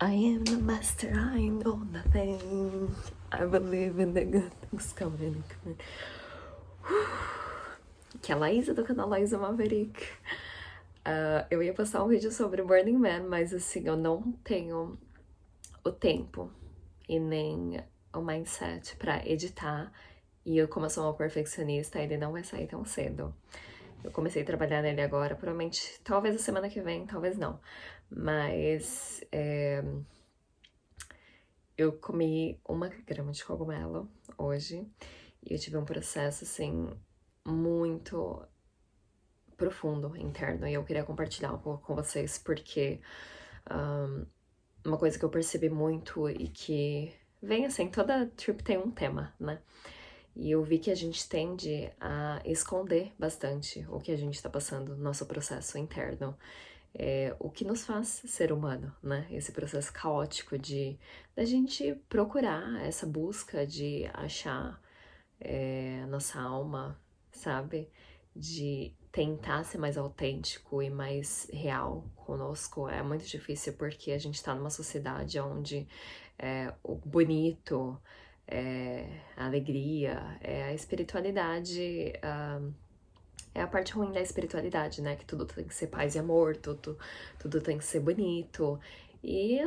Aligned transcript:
I 0.00 0.12
am 0.12 0.44
the 0.44 0.58
master, 0.58 1.12
I 1.12 1.48
know 1.48 1.82
nothing. 1.90 2.94
I 3.32 3.44
believe 3.46 3.98
in 3.98 4.14
the 4.14 4.24
good 4.24 4.52
things 4.70 4.92
coming. 4.92 5.42
Que 8.22 8.32
é 8.32 8.34
a 8.34 8.38
Laísa 8.38 8.74
do 8.74 8.84
canal 8.84 9.08
Laísa 9.08 9.38
Maverick. 9.38 10.04
Uh, 11.04 11.44
eu 11.50 11.62
ia 11.62 11.74
postar 11.74 12.04
um 12.04 12.08
vídeo 12.08 12.30
sobre 12.30 12.62
Burning 12.62 12.96
Man, 12.96 13.24
mas 13.28 13.52
assim, 13.52 13.86
eu 13.86 13.96
não 13.96 14.32
tenho 14.44 14.96
o 15.84 15.90
tempo 15.90 16.50
e 17.08 17.18
nem 17.18 17.82
o 18.14 18.20
mindset 18.20 18.94
para 18.96 19.26
editar. 19.26 19.92
E 20.46 20.58
eu, 20.58 20.68
como 20.68 20.86
eu 20.86 20.90
sou 20.90 21.04
uma 21.04 21.14
perfeccionista, 21.14 21.98
ele 21.98 22.16
não 22.16 22.30
vai 22.30 22.44
sair 22.44 22.68
tão 22.68 22.84
cedo. 22.84 23.34
Eu 24.04 24.12
comecei 24.12 24.42
a 24.42 24.46
trabalhar 24.46 24.80
nele 24.80 25.00
agora, 25.00 25.34
provavelmente, 25.34 26.00
talvez 26.04 26.36
a 26.36 26.38
semana 26.38 26.68
que 26.68 26.80
vem, 26.80 27.04
talvez 27.04 27.36
não. 27.36 27.58
Mas 28.10 29.24
é, 29.30 29.82
eu 31.76 31.92
comi 31.92 32.60
uma 32.66 32.88
grama 32.88 33.32
de 33.32 33.44
cogumelo 33.44 34.10
hoje 34.36 34.86
e 35.42 35.54
eu 35.54 35.58
tive 35.58 35.76
um 35.76 35.84
processo 35.84 36.44
assim 36.44 36.88
muito 37.46 38.42
profundo 39.56 40.16
interno 40.16 40.66
e 40.66 40.74
eu 40.74 40.84
queria 40.84 41.04
compartilhar 41.04 41.52
um 41.52 41.58
pouco 41.58 41.84
com 41.84 41.94
vocês 41.94 42.38
porque 42.38 43.00
um, 43.70 44.26
uma 44.84 44.96
coisa 44.96 45.18
que 45.18 45.24
eu 45.24 45.30
percebi 45.30 45.68
muito 45.68 46.28
e 46.30 46.48
que 46.48 47.12
vem 47.42 47.66
assim, 47.66 47.88
toda 47.88 48.26
trip 48.36 48.62
tem 48.62 48.78
um 48.78 48.90
tema, 48.90 49.34
né? 49.38 49.60
E 50.34 50.52
eu 50.52 50.62
vi 50.62 50.78
que 50.78 50.90
a 50.90 50.94
gente 50.94 51.28
tende 51.28 51.90
a 52.00 52.40
esconder 52.44 53.12
bastante 53.18 53.84
o 53.88 53.98
que 53.98 54.12
a 54.12 54.16
gente 54.16 54.34
está 54.34 54.48
passando 54.48 54.96
no 54.96 55.02
nosso 55.02 55.26
processo 55.26 55.76
interno. 55.76 56.36
É, 56.94 57.36
o 57.38 57.50
que 57.50 57.64
nos 57.64 57.84
faz 57.84 58.08
ser 58.08 58.52
humano, 58.52 58.94
né? 59.02 59.26
Esse 59.30 59.52
processo 59.52 59.92
caótico 59.92 60.58
de 60.58 60.98
da 61.36 61.44
gente 61.44 61.94
procurar 62.08 62.82
essa 62.84 63.06
busca 63.06 63.66
de 63.66 64.10
achar 64.14 64.80
é, 65.40 66.04
nossa 66.06 66.40
alma, 66.40 67.00
sabe? 67.30 67.88
De 68.34 68.94
tentar 69.12 69.64
ser 69.64 69.78
mais 69.78 69.96
autêntico 69.96 70.82
e 70.82 70.90
mais 70.90 71.48
real 71.52 72.04
conosco 72.16 72.88
é 72.88 73.02
muito 73.02 73.24
difícil 73.24 73.72
porque 73.74 74.12
a 74.12 74.18
gente 74.18 74.36
está 74.36 74.54
numa 74.54 74.70
sociedade 74.70 75.38
onde 75.40 75.86
é, 76.38 76.72
o 76.82 76.94
bonito, 76.96 78.00
é, 78.46 79.20
a 79.36 79.46
alegria, 79.46 80.38
é 80.40 80.64
a 80.64 80.74
espiritualidade. 80.74 82.12
Uh, 82.18 82.74
é 83.58 83.62
a 83.62 83.66
parte 83.66 83.92
ruim 83.92 84.12
da 84.12 84.20
espiritualidade, 84.20 85.02
né? 85.02 85.16
Que 85.16 85.24
tudo 85.24 85.44
tem 85.44 85.64
que 85.64 85.74
ser 85.74 85.88
paz 85.88 86.14
e 86.14 86.18
amor, 86.18 86.56
tudo, 86.56 86.98
tudo 87.38 87.60
tem 87.60 87.78
que 87.78 87.84
ser 87.84 88.00
bonito. 88.00 88.78
E 89.22 89.58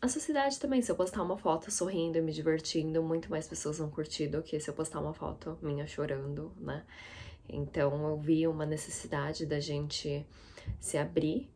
a 0.00 0.08
sociedade 0.08 0.58
também, 0.58 0.80
se 0.80 0.90
eu 0.90 0.96
postar 0.96 1.22
uma 1.22 1.36
foto 1.36 1.70
sorrindo 1.70 2.18
e 2.18 2.22
me 2.22 2.32
divertindo, 2.32 3.02
muito 3.02 3.30
mais 3.30 3.48
pessoas 3.48 3.78
vão 3.78 3.90
curtir 3.90 4.28
do 4.28 4.42
que 4.42 4.60
se 4.60 4.70
eu 4.70 4.74
postar 4.74 5.00
uma 5.00 5.12
foto 5.12 5.58
minha 5.60 5.86
chorando, 5.86 6.52
né? 6.56 6.84
Então 7.48 8.08
eu 8.08 8.18
vi 8.18 8.46
uma 8.46 8.66
necessidade 8.66 9.44
da 9.46 9.58
gente 9.58 10.26
se 10.78 10.96
abrir 10.98 11.50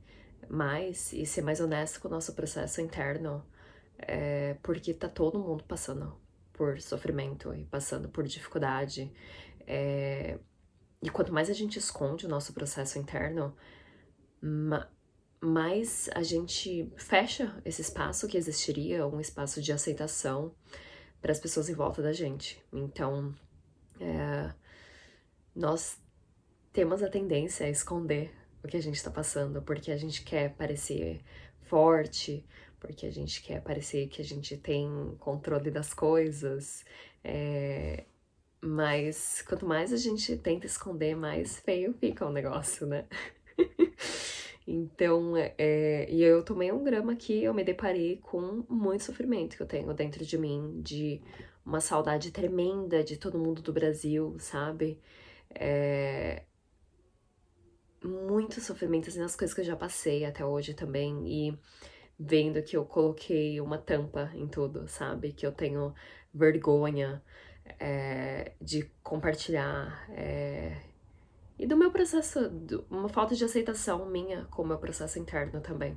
mais 0.48 1.12
e 1.12 1.24
ser 1.24 1.42
mais 1.42 1.60
honesto 1.60 2.00
com 2.00 2.08
o 2.08 2.10
nosso 2.10 2.34
processo 2.34 2.80
interno 2.80 3.44
é, 3.98 4.56
porque 4.62 4.92
tá 4.92 5.08
todo 5.08 5.38
mundo 5.38 5.64
passando 5.64 6.14
por 6.52 6.80
sofrimento 6.80 7.54
e 7.54 7.64
passando 7.64 8.08
por 8.08 8.24
dificuldade. 8.24 9.12
É, 9.66 10.38
e 11.02 11.10
quanto 11.10 11.32
mais 11.32 11.50
a 11.50 11.52
gente 11.52 11.78
esconde 11.78 12.26
o 12.26 12.28
nosso 12.28 12.52
processo 12.52 12.98
interno, 12.98 13.54
ma 14.40 14.88
mais 15.44 16.08
a 16.14 16.22
gente 16.22 16.88
fecha 16.96 17.60
esse 17.64 17.82
espaço 17.82 18.28
que 18.28 18.36
existiria, 18.36 19.04
um 19.08 19.20
espaço 19.20 19.60
de 19.60 19.72
aceitação 19.72 20.54
para 21.20 21.32
as 21.32 21.40
pessoas 21.40 21.68
em 21.68 21.74
volta 21.74 22.00
da 22.00 22.12
gente. 22.12 22.62
Então, 22.72 23.34
é, 23.98 24.54
nós 25.52 25.98
temos 26.72 27.02
a 27.02 27.08
tendência 27.08 27.66
a 27.66 27.70
esconder 27.70 28.32
o 28.62 28.68
que 28.68 28.76
a 28.76 28.80
gente 28.80 28.94
está 28.94 29.10
passando, 29.10 29.60
porque 29.62 29.90
a 29.90 29.96
gente 29.96 30.22
quer 30.22 30.54
parecer 30.54 31.20
forte, 31.62 32.46
porque 32.78 33.06
a 33.06 33.10
gente 33.10 33.42
quer 33.42 33.60
parecer 33.62 34.08
que 34.08 34.22
a 34.22 34.24
gente 34.24 34.56
tem 34.56 35.16
controle 35.18 35.70
das 35.70 35.92
coisas. 35.92 36.84
É... 37.24 38.04
Mas 38.64 39.42
quanto 39.42 39.66
mais 39.66 39.92
a 39.92 39.96
gente 39.96 40.36
tenta 40.36 40.66
esconder, 40.66 41.16
mais 41.16 41.58
feio 41.58 41.92
fica 41.94 42.24
o 42.24 42.30
negócio, 42.32 42.86
né? 42.86 43.06
então, 44.64 45.36
é... 45.36 46.08
e 46.08 46.22
eu 46.22 46.44
tomei 46.44 46.70
um 46.70 46.84
grama 46.84 47.12
aqui, 47.12 47.42
eu 47.42 47.52
me 47.52 47.64
deparei 47.64 48.18
com 48.18 48.64
muito 48.68 49.02
sofrimento 49.02 49.56
que 49.56 49.62
eu 49.64 49.66
tenho 49.66 49.92
dentro 49.92 50.24
de 50.24 50.38
mim, 50.38 50.80
de 50.80 51.20
uma 51.66 51.80
saudade 51.80 52.30
tremenda 52.30 53.02
de 53.02 53.16
todo 53.16 53.38
mundo 53.38 53.62
do 53.62 53.72
Brasil, 53.72 54.36
sabe? 54.38 55.00
É... 55.50 56.44
Muito 58.04 58.60
sofrimento, 58.60 59.08
assim, 59.08 59.18
nas 59.18 59.34
coisas 59.34 59.54
que 59.54 59.60
eu 59.60 59.64
já 59.64 59.76
passei 59.76 60.24
até 60.24 60.44
hoje 60.44 60.72
também, 60.74 61.26
e 61.26 61.58
vendo 62.18 62.62
que 62.62 62.76
eu 62.76 62.84
coloquei 62.84 63.60
uma 63.60 63.78
tampa 63.78 64.30
em 64.34 64.46
tudo, 64.46 64.86
sabe? 64.88 65.32
Que 65.32 65.46
eu 65.46 65.52
tenho 65.52 65.92
vergonha 66.32 67.22
é, 67.78 68.52
de 68.60 68.90
compartilhar. 69.02 70.04
É, 70.10 70.76
e 71.58 71.66
do 71.66 71.76
meu 71.76 71.90
processo, 71.90 72.38
uma 72.90 73.08
falta 73.08 73.34
de 73.34 73.44
aceitação 73.44 74.06
minha 74.06 74.46
com 74.50 74.62
o 74.62 74.66
meu 74.66 74.78
processo 74.78 75.18
interno 75.18 75.60
também. 75.60 75.96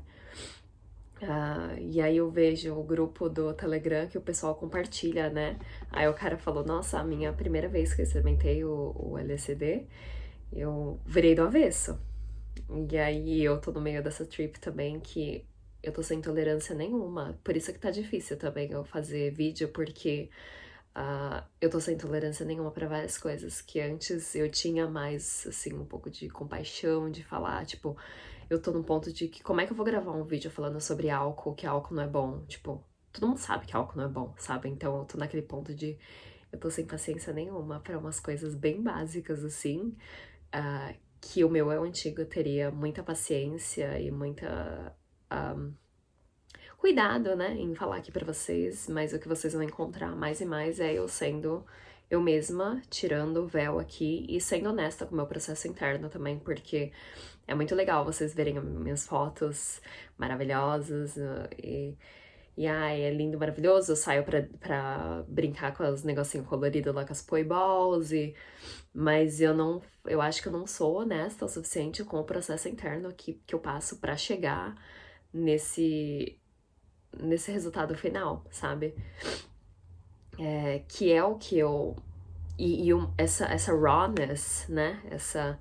Uh, 1.22 1.80
e 1.80 2.02
aí 2.02 2.18
eu 2.18 2.30
vejo 2.30 2.74
o 2.78 2.84
grupo 2.84 3.30
do 3.30 3.53
Telegram 3.53 4.06
que 4.08 4.18
o 4.18 4.22
pessoal 4.22 4.53
compartilha, 4.56 5.30
né? 5.30 5.58
Aí 5.90 6.08
o 6.08 6.14
cara 6.14 6.38
falou, 6.38 6.64
nossa, 6.64 7.00
a 7.00 7.03
minha 7.03 7.31
primeira 7.31 7.70
vez 7.70 7.94
que 7.94 8.02
eu 8.02 8.03
experimentei 8.03 8.66
o, 8.66 8.94
o 8.96 9.18
LSD, 9.18 9.88
eu 10.52 11.00
virei 11.06 11.34
do 11.34 11.44
avesso. 11.44 12.00
E 12.90 12.97
aí 12.97 13.44
eu 13.44 13.59
tô 13.59 13.72
no 13.72 13.82
meio 13.82 14.03
dessa 14.03 14.26
trip 14.26 14.59
também 14.59 15.00
que 15.00 15.46
eu 15.82 15.94
tô 15.94 16.03
sem 16.03 16.22
tolerância 16.22 16.76
nenhuma. 16.76 17.40
Por 17.44 17.56
isso 17.56 17.72
que 17.72 17.80
tá 17.80 17.92
difícil 17.92 18.38
também 18.38 18.72
eu 18.72 18.84
fazer 18.84 19.32
vídeo, 19.32 19.70
porque 19.70 20.30
uh, 20.95 21.44
eu 21.59 21.69
tô 21.69 21.79
sem 21.79 21.97
tolerância 21.97 22.45
nenhuma 22.45 22.72
para 22.72 22.88
várias 22.88 23.17
coisas 23.17 23.61
que 23.61 23.79
antes 23.79 24.33
eu 24.35 24.50
tinha 24.50 24.88
mais, 24.88 25.45
assim, 25.47 25.73
um 25.73 25.85
pouco 25.85 26.09
de 26.09 26.29
compaixão, 26.29 27.09
de 27.11 27.23
falar, 27.23 27.66
tipo, 27.66 27.97
eu 28.50 28.61
tô 28.61 28.72
num 28.72 28.83
ponto 28.83 29.11
de 29.11 29.28
que 29.28 29.44
como 29.44 29.61
é 29.61 29.66
que 29.66 29.72
eu 29.72 29.75
vou 29.75 29.85
gravar 29.85 30.11
um 30.11 30.23
vídeo 30.23 30.50
falando 30.50 30.79
sobre 30.79 31.09
álcool, 31.09 31.55
que 31.55 31.67
álcool 31.67 31.95
não 31.95 32.03
é 32.03 32.07
bom? 32.07 32.45
Tipo, 32.47 32.84
todo 33.11 33.28
mundo 33.28 33.38
sabe 33.38 33.66
que 33.66 33.75
álcool 33.75 33.97
não 33.97 34.05
é 34.05 34.09
bom, 34.09 34.34
sabe? 34.38 34.69
Então 34.69 34.97
eu 35.00 35.05
tô 35.05 35.17
naquele 35.17 35.44
ponto 35.44 35.73
de 35.73 35.97
eu 36.51 36.59
tô 36.59 36.69
sem 36.69 36.85
paciência 36.85 37.34
nenhuma 37.34 37.79
para 37.79 37.97
umas 37.97 38.19
coisas 38.19 38.55
bem 38.55 38.81
básicas 38.81 39.44
assim, 39.44 39.95
uh, 40.55 40.95
que 41.19 41.44
o 41.44 41.50
meu 41.50 41.72
eu 41.72 41.84
antigo 41.84 42.23
teria 42.25 42.72
muita 42.72 43.03
paciência 43.03 44.00
e 44.00 44.11
muita 44.11 44.95
um, 45.31 45.73
cuidado, 46.85 47.35
né, 47.35 47.56
em 47.57 47.73
falar 47.73 47.96
aqui 47.96 48.12
para 48.12 48.23
vocês, 48.23 48.88
mas 48.88 49.12
o 49.12 49.18
que 49.18 49.28
vocês 49.28 49.53
vão 49.53 49.63
encontrar 49.63 50.16
mais 50.16 50.40
e 50.40 50.46
mais 50.46 50.79
é 50.79 50.94
eu 50.94 51.07
sendo 51.07 51.66
eu 52.12 52.22
mesma, 52.22 52.79
tirando 52.91 53.38
o 53.38 53.47
véu 53.47 53.79
aqui 53.79 54.23
e 54.29 54.40
sendo 54.40 54.69
honesta 54.69 55.03
com 55.03 55.13
o 55.13 55.16
meu 55.16 55.25
processo 55.25 55.68
interno 55.68 56.09
também, 56.09 56.38
porque 56.38 56.91
é 57.47 57.56
muito 57.56 57.73
legal 57.73 58.06
vocês 58.06 58.35
verem 58.35 58.62
minhas 58.62 59.03
fotos 59.03 59.81
maravilhosas 60.16 61.18
uh, 61.18 61.50
e, 61.57 61.97
e 62.56 62.68
ai, 62.68 63.02
é 63.02 63.12
lindo, 63.12 63.40
maravilhoso. 63.40 63.94
Eu 63.94 63.96
saio 63.96 64.23
pra, 64.23 64.44
pra 64.59 65.25
brincar 65.28 65.75
com 65.75 65.84
os 65.91 66.03
negocinhos 66.03 66.46
coloridos 66.46 66.94
lá 66.94 67.03
com 67.03 67.13
as 67.13 67.25
balls 67.47 68.12
e 68.12 68.35
mas 68.94 69.41
eu 69.41 69.56
não, 69.56 69.81
eu 70.06 70.22
acho 70.22 70.40
que 70.40 70.50
eu 70.50 70.53
não 70.53 70.67
sou 70.67 71.02
honesta 71.02 71.46
o 71.46 71.50
suficiente 71.50 72.03
com 72.03 72.19
o 72.19 72.23
processo 72.23 72.69
interno 72.69 73.12
que, 73.12 73.41
que 73.47 73.56
eu 73.56 73.59
passo 73.59 73.97
para 73.97 74.16
chegar 74.16 74.75
nesse 75.34 76.37
nesse 77.20 77.52
resultado 77.52 77.96
final, 77.96 78.44
sabe? 78.52 78.94
É, 80.40 80.82
que 80.88 81.12
é 81.12 81.23
o 81.23 81.35
que 81.35 81.58
eu 81.58 81.96
e, 82.58 82.90
e 82.90 82.94
essa 83.17 83.46
essa 83.46 83.73
rawness, 83.76 84.66
né? 84.70 85.02
Essa 85.09 85.59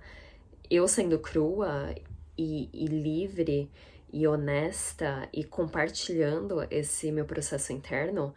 eu 0.71 0.89
sendo 0.89 1.19
crua 1.19 1.95
e, 2.37 2.69
e 2.73 2.87
livre 2.87 3.71
e 4.13 4.27
honesta 4.27 5.29
e 5.33 5.45
compartilhando 5.45 6.67
esse 6.71 7.11
meu 7.11 7.25
processo 7.25 7.73
interno, 7.73 8.35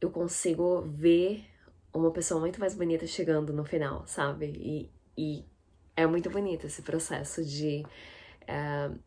eu 0.00 0.10
consigo 0.10 0.82
ver 0.82 1.44
uma 1.92 2.10
pessoa 2.10 2.40
muito 2.40 2.60
mais 2.60 2.74
bonita 2.74 3.06
chegando 3.06 3.52
no 3.52 3.64
final, 3.64 4.04
sabe? 4.06 4.46
E, 4.56 4.90
e 5.16 5.44
é 5.96 6.06
muito 6.06 6.30
bonito 6.30 6.66
esse 6.66 6.82
processo 6.82 7.44
de 7.44 7.84
uh, 8.42 8.98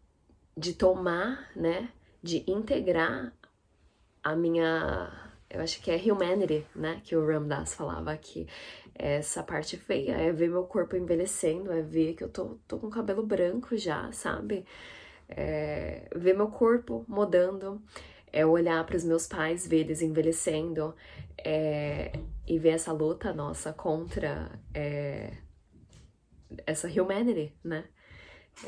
de 0.57 0.73
tomar, 0.73 1.51
né, 1.55 1.89
de 2.21 2.43
integrar 2.47 3.33
a 4.23 4.35
minha, 4.35 5.31
eu 5.49 5.61
acho 5.61 5.81
que 5.81 5.91
é 5.91 5.95
humanity, 6.11 6.65
né, 6.75 7.01
que 7.03 7.15
o 7.15 7.25
Ram 7.25 7.47
Dass 7.47 7.73
falava 7.73 8.11
aqui. 8.11 8.47
Essa 8.95 9.43
parte 9.43 9.77
feia 9.77 10.13
é 10.13 10.31
ver 10.31 10.49
meu 10.49 10.63
corpo 10.63 10.95
envelhecendo, 10.95 11.71
é 11.71 11.81
ver 11.81 12.15
que 12.15 12.23
eu 12.23 12.29
tô, 12.29 12.57
tô 12.67 12.79
com 12.79 12.89
cabelo 12.89 13.25
branco 13.25 13.77
já, 13.77 14.11
sabe? 14.11 14.65
é 15.29 16.07
ver 16.15 16.33
meu 16.35 16.47
corpo 16.47 17.05
mudando, 17.07 17.81
é 18.31 18.45
olhar 18.45 18.85
para 18.85 18.95
os 18.95 19.03
meus 19.03 19.27
pais, 19.27 19.67
ver 19.67 19.79
eles 19.79 20.01
envelhecendo 20.01 20.95
é, 21.37 22.11
e 22.47 22.57
ver 22.57 22.69
essa 22.69 22.91
luta 22.91 23.33
nossa 23.33 23.73
contra 23.73 24.59
é, 24.73 25.33
essa 26.65 26.87
humanity, 26.87 27.53
né? 27.63 27.85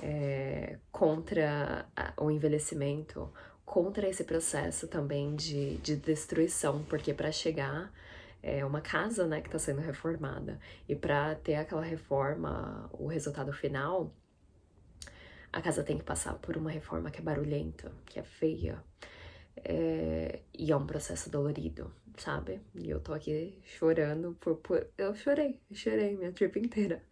É, 0.03 0.77
contra 0.91 1.88
o 2.18 2.30
envelhecimento, 2.30 3.31
contra 3.65 4.07
esse 4.07 4.24
processo 4.24 4.88
também 4.88 5.36
de, 5.36 5.77
de 5.77 5.95
destruição, 5.95 6.83
porque 6.83 7.13
para 7.13 7.31
chegar 7.31 7.91
é 8.41 8.65
uma 8.65 8.81
casa, 8.81 9.27
né, 9.27 9.41
que 9.41 9.47
está 9.47 9.59
sendo 9.59 9.81
reformada. 9.81 10.59
E 10.88 10.95
para 10.95 11.36
ter 11.36 11.56
aquela 11.56 11.83
reforma, 11.83 12.89
o 12.94 13.07
resultado 13.07 13.51
final, 13.51 14.13
a 15.51 15.62
casa 15.62 15.83
tem 15.83 15.97
que 15.97 16.03
passar 16.03 16.36
por 16.36 16.56
uma 16.56 16.71
reforma 16.71 17.12
que 17.12 17.19
é 17.19 17.24
barulhenta, 17.24 17.91
que 18.06 18.19
é 18.19 18.24
feia, 18.24 18.83
é, 19.63 20.39
e 20.57 20.71
é 20.71 20.75
um 20.75 20.85
processo 20.85 21.29
dolorido, 21.29 21.91
sabe? 22.17 22.61
E 22.75 22.89
eu 22.89 23.00
tô 23.00 23.13
aqui 23.13 23.57
chorando 23.63 24.35
por. 24.39 24.57
por 24.57 24.88
eu 24.97 25.13
chorei, 25.15 25.59
chorei 25.71 26.15
minha 26.15 26.31
trip 26.31 26.59
inteira. 26.59 27.03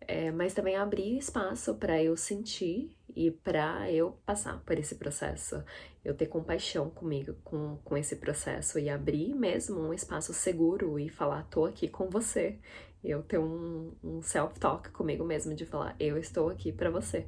É, 0.00 0.30
mas 0.30 0.54
também 0.54 0.76
abrir 0.76 1.18
espaço 1.18 1.74
para 1.74 2.02
eu 2.02 2.16
sentir 2.16 2.96
e 3.14 3.30
para 3.30 3.90
eu 3.90 4.12
passar 4.24 4.60
por 4.64 4.78
esse 4.78 4.96
processo. 4.96 5.62
Eu 6.04 6.14
ter 6.14 6.26
compaixão 6.26 6.90
comigo, 6.90 7.34
com, 7.44 7.76
com 7.84 7.96
esse 7.96 8.16
processo 8.16 8.78
e 8.78 8.88
abrir 8.88 9.34
mesmo 9.34 9.78
um 9.80 9.92
espaço 9.92 10.32
seguro 10.32 10.98
e 10.98 11.08
falar: 11.08 11.44
tô 11.44 11.64
aqui 11.64 11.88
com 11.88 12.08
você. 12.08 12.58
Eu 13.02 13.22
ter 13.22 13.38
um, 13.38 13.92
um 14.02 14.22
self-talk 14.22 14.90
comigo 14.90 15.24
mesmo 15.24 15.54
de 15.54 15.64
falar: 15.64 15.94
eu 16.00 16.18
estou 16.18 16.48
aqui 16.48 16.72
para 16.72 16.90
você, 16.90 17.26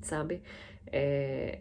sabe? 0.00 0.42
É, 0.86 1.60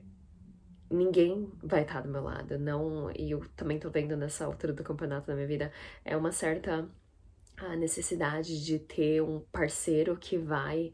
ninguém 0.92 1.50
vai 1.64 1.84
estar 1.84 2.02
do 2.02 2.10
meu 2.10 2.24
lado, 2.24 2.60
não, 2.60 3.12
e 3.18 3.32
eu 3.32 3.42
também 3.56 3.80
tô 3.80 3.90
vendo 3.90 4.16
nessa 4.18 4.46
altura 4.46 4.74
do 4.74 4.84
campeonato 4.84 5.28
da 5.28 5.36
minha 5.36 5.48
vida, 5.48 5.72
é 6.06 6.16
uma 6.18 6.32
certa 6.32 6.88
a 7.58 7.76
necessidade 7.76 8.64
de 8.64 8.80
ter 8.80 9.22
um 9.22 9.40
parceiro 9.52 10.18
que 10.18 10.38
vai 10.38 10.92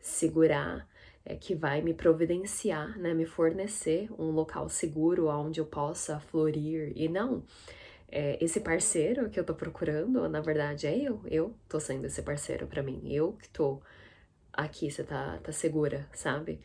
segurar, 0.00 0.88
é, 1.24 1.36
que 1.36 1.54
vai 1.54 1.82
me 1.82 1.92
providenciar, 1.94 2.98
né, 2.98 3.12
me 3.14 3.26
fornecer 3.26 4.08
um 4.18 4.30
local 4.30 4.68
seguro 4.68 5.28
onde 5.28 5.60
eu 5.60 5.66
possa 5.66 6.18
florir. 6.20 6.92
E 6.96 7.08
não 7.08 7.44
é, 8.08 8.42
esse 8.42 8.60
parceiro 8.60 9.28
que 9.30 9.38
eu 9.38 9.44
tô 9.44 9.54
procurando, 9.54 10.28
na 10.28 10.40
verdade 10.40 10.86
é 10.86 10.96
eu, 10.96 11.20
eu 11.26 11.54
tô 11.68 11.80
sendo 11.80 12.06
esse 12.06 12.22
parceiro 12.22 12.66
para 12.66 12.82
mim, 12.82 13.02
eu 13.12 13.32
que 13.34 13.48
tô 13.48 13.80
aqui, 14.52 14.90
você 14.90 15.04
tá, 15.04 15.38
tá 15.42 15.52
segura, 15.52 16.08
sabe? 16.12 16.60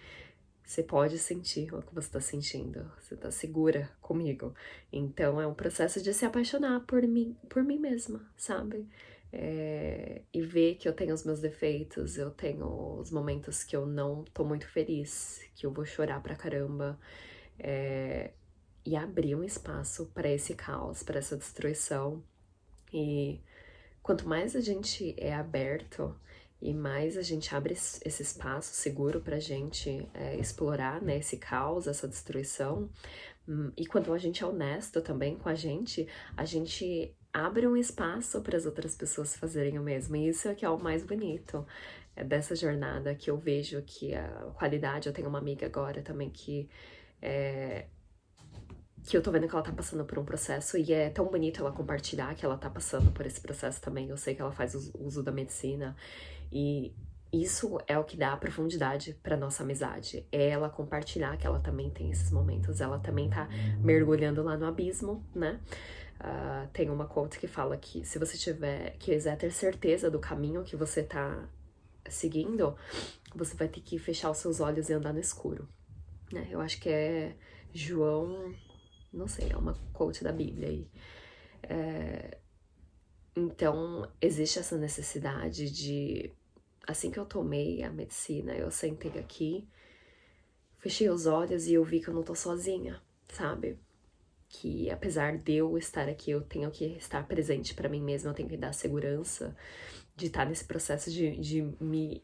Você 0.64 0.84
pode 0.84 1.18
sentir 1.20 1.74
o 1.74 1.82
que 1.82 1.94
você 1.94 2.08
está 2.08 2.22
sentindo, 2.22 2.90
você 3.00 3.16
está 3.16 3.30
segura 3.30 3.92
comigo. 4.02 4.54
Então 4.92 5.42
é 5.42 5.48
um 5.48 5.54
processo 5.54 6.02
de 6.02 6.14
se 6.14 6.26
apaixonar 6.26 6.82
por 6.82 7.02
mim, 7.04 7.36
por 7.50 7.64
mim 7.64 7.78
mesma, 7.78 8.26
sabe? 8.38 8.88
É, 9.34 10.22
e 10.34 10.42
ver 10.42 10.76
que 10.76 10.88
eu 10.88 10.94
tenho 10.94 11.14
os 11.14 11.24
meus 11.24 11.40
defeitos, 11.40 12.18
eu 12.18 12.32
tenho 12.32 13.00
os 13.00 13.12
momentos 13.12 13.64
que 13.64 13.76
eu 13.76 13.86
não 13.86 14.24
tô 14.34 14.44
muito 14.44 14.68
feliz, 14.68 15.42
que 15.56 15.66
eu 15.66 15.72
vou 15.72 15.86
chorar 15.86 16.22
pra 16.22 16.36
caramba. 16.36 17.00
É, 17.60 18.32
e 18.86 18.96
abrir 18.96 19.36
um 19.36 19.44
espaço 19.44 20.08
para 20.08 20.30
esse 20.30 20.56
caos, 20.56 21.04
para 21.04 21.20
essa 21.20 21.38
destruição. 21.38 22.24
E 22.94 23.40
quanto 24.02 24.28
mais 24.28 24.56
a 24.56 24.62
gente 24.62 25.16
é 25.18 25.34
aberto 25.34 26.16
e 26.62 26.74
mais 26.74 27.18
a 27.18 27.22
gente 27.22 27.54
abre 27.56 27.74
esse 27.74 28.22
espaço 28.22 28.74
seguro 28.74 29.20
para 29.20 29.38
a 29.38 29.40
gente 29.40 30.08
é, 30.14 30.38
explorar 30.38 31.02
né, 31.02 31.18
esse 31.18 31.38
caos, 31.38 31.88
essa 31.88 32.08
destruição, 32.08 32.90
hum, 33.48 33.72
e 33.76 33.86
quando 33.86 34.14
a 34.14 34.18
gente 34.18 34.44
é 34.44 34.46
honesto 34.46 35.02
também 35.02 35.36
com 35.36 35.50
a 35.50 35.56
gente, 35.56 36.08
a 36.38 36.46
gente 36.46 37.16
abre 37.34 37.66
um 37.66 37.78
espaço 37.78 38.42
para 38.42 38.58
as 38.58 38.66
outras 38.66 38.94
pessoas 38.94 39.36
fazerem 39.36 39.80
o 39.80 39.84
mesmo, 39.84 40.16
e 40.16 40.28
isso 40.28 40.48
é 40.48 40.54
que 40.54 40.66
é 40.66 40.70
o 40.70 40.78
mais 40.78 41.04
bonito 41.04 41.66
é 42.16 42.24
dessa 42.24 42.56
jornada 42.56 43.16
que 43.16 43.32
eu 43.32 43.38
vejo 43.38 43.82
que 43.84 44.14
a 44.14 44.28
qualidade. 44.56 45.08
Eu 45.08 45.14
tenho 45.14 45.30
uma 45.30 45.40
amiga 45.40 45.66
agora 45.66 46.02
também 46.02 46.30
que 46.30 46.70
é, 47.22 47.86
que 49.04 49.18
eu 49.18 49.22
tô 49.22 49.32
vendo 49.32 49.48
que 49.48 49.56
ela 49.56 49.64
tá 49.64 49.72
passando 49.72 50.06
por 50.06 50.20
um 50.20 50.26
processo 50.26 50.78
e 50.78 50.94
é 50.94 51.10
tão 51.10 51.26
bonito 51.26 51.60
ela 51.62 51.72
compartilhar 51.72 52.36
que 52.36 52.46
ela 52.46 52.58
tá 52.58 52.70
passando 52.70 53.12
por 53.12 53.26
esse 53.26 53.40
processo 53.40 53.82
também. 53.82 54.10
Eu 54.10 54.18
sei 54.18 54.36
que 54.36 54.42
ela 54.42 54.52
faz 54.52 54.76
uso 54.76 55.24
da 55.24 55.32
medicina 55.32 55.96
e 56.52 56.94
isso 57.32 57.80
é 57.88 57.98
o 57.98 58.04
que 58.04 58.18
dá 58.18 58.36
profundidade 58.36 59.18
para 59.24 59.38
nossa 59.38 59.64
amizade. 59.64 60.28
É 60.32 60.50
ela 60.50 60.70
compartilhar 60.70 61.38
que 61.38 61.48
ela 61.48 61.60
também 61.60 61.90
tem 61.90 62.12
esses 62.12 62.30
momentos, 62.32 62.82
ela 62.82 63.00
também 63.00 63.30
tá 63.30 63.48
mergulhando 63.80 64.44
lá 64.44 64.58
no 64.58 64.66
abismo, 64.66 65.26
né? 65.34 65.60
Uh, 66.20 66.68
tem 66.72 66.90
uma 66.90 67.08
quote 67.08 67.40
que 67.40 67.48
fala 67.48 67.78
que 67.78 68.06
se 68.06 68.20
você 68.20 68.38
tiver, 68.38 68.96
quiser 69.00 69.38
ter 69.38 69.50
certeza 69.52 70.12
do 70.12 70.20
caminho 70.20 70.64
que 70.64 70.76
você 70.76 71.02
tá 71.02 71.50
seguindo, 72.10 72.76
você 73.34 73.56
vai 73.56 73.68
ter 73.68 73.80
que 73.80 73.98
fechar 73.98 74.30
os 74.30 74.38
seus 74.38 74.60
olhos 74.60 74.90
e 74.90 74.94
andar 74.94 75.14
no 75.14 75.20
escuro. 75.20 75.68
Né? 76.32 76.48
Eu 76.52 76.60
acho 76.62 76.80
que 76.80 76.90
é 76.90 77.36
João, 77.74 78.54
não 79.12 79.28
sei, 79.28 79.50
é 79.52 79.58
uma 79.58 79.74
quote 79.94 80.24
da 80.24 80.32
Bíblia 80.32 80.68
aí. 80.68 80.92
É, 81.64 82.38
então, 83.36 84.12
existe 84.22 84.60
essa 84.60 84.78
necessidade 84.78 85.72
de 85.72 86.32
assim 86.88 87.12
que 87.12 87.20
eu 87.20 87.26
tomei 87.26 87.84
a 87.84 87.92
medicina, 87.92 88.54
eu 88.56 88.72
sentei 88.72 89.12
aqui, 89.20 89.68
fechei 90.78 91.10
os 91.10 91.26
olhos 91.26 91.68
e 91.68 91.74
eu 91.74 91.84
vi 91.84 92.00
que 92.00 92.08
eu 92.10 92.14
não 92.14 92.24
tô 92.24 92.36
sozinha, 92.36 93.02
sabe? 93.30 93.80
Que 94.50 94.90
apesar 94.90 95.38
de 95.38 95.54
eu 95.54 95.78
estar 95.78 96.10
aqui, 96.10 96.32
eu 96.32 96.42
tenho 96.42 96.70
que 96.72 96.86
estar 96.98 97.26
presente 97.28 97.74
para 97.74 97.90
mim 97.90 98.02
mesma, 98.02 98.32
eu 98.32 98.36
tenho 98.36 98.50
que 98.50 98.58
dar 98.58 98.74
segurança 98.74 99.56
de 100.16 100.28
estar 100.28 100.46
nesse 100.46 100.66
processo 100.66 101.10
de, 101.12 101.38
de 101.38 101.62
me 101.80 102.24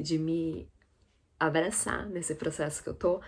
de 0.00 0.18
me 0.18 0.68
abraçar 1.38 2.08
nesse 2.08 2.34
processo 2.34 2.82
que 2.82 2.88
eu 2.88 2.94
tô, 2.94 3.20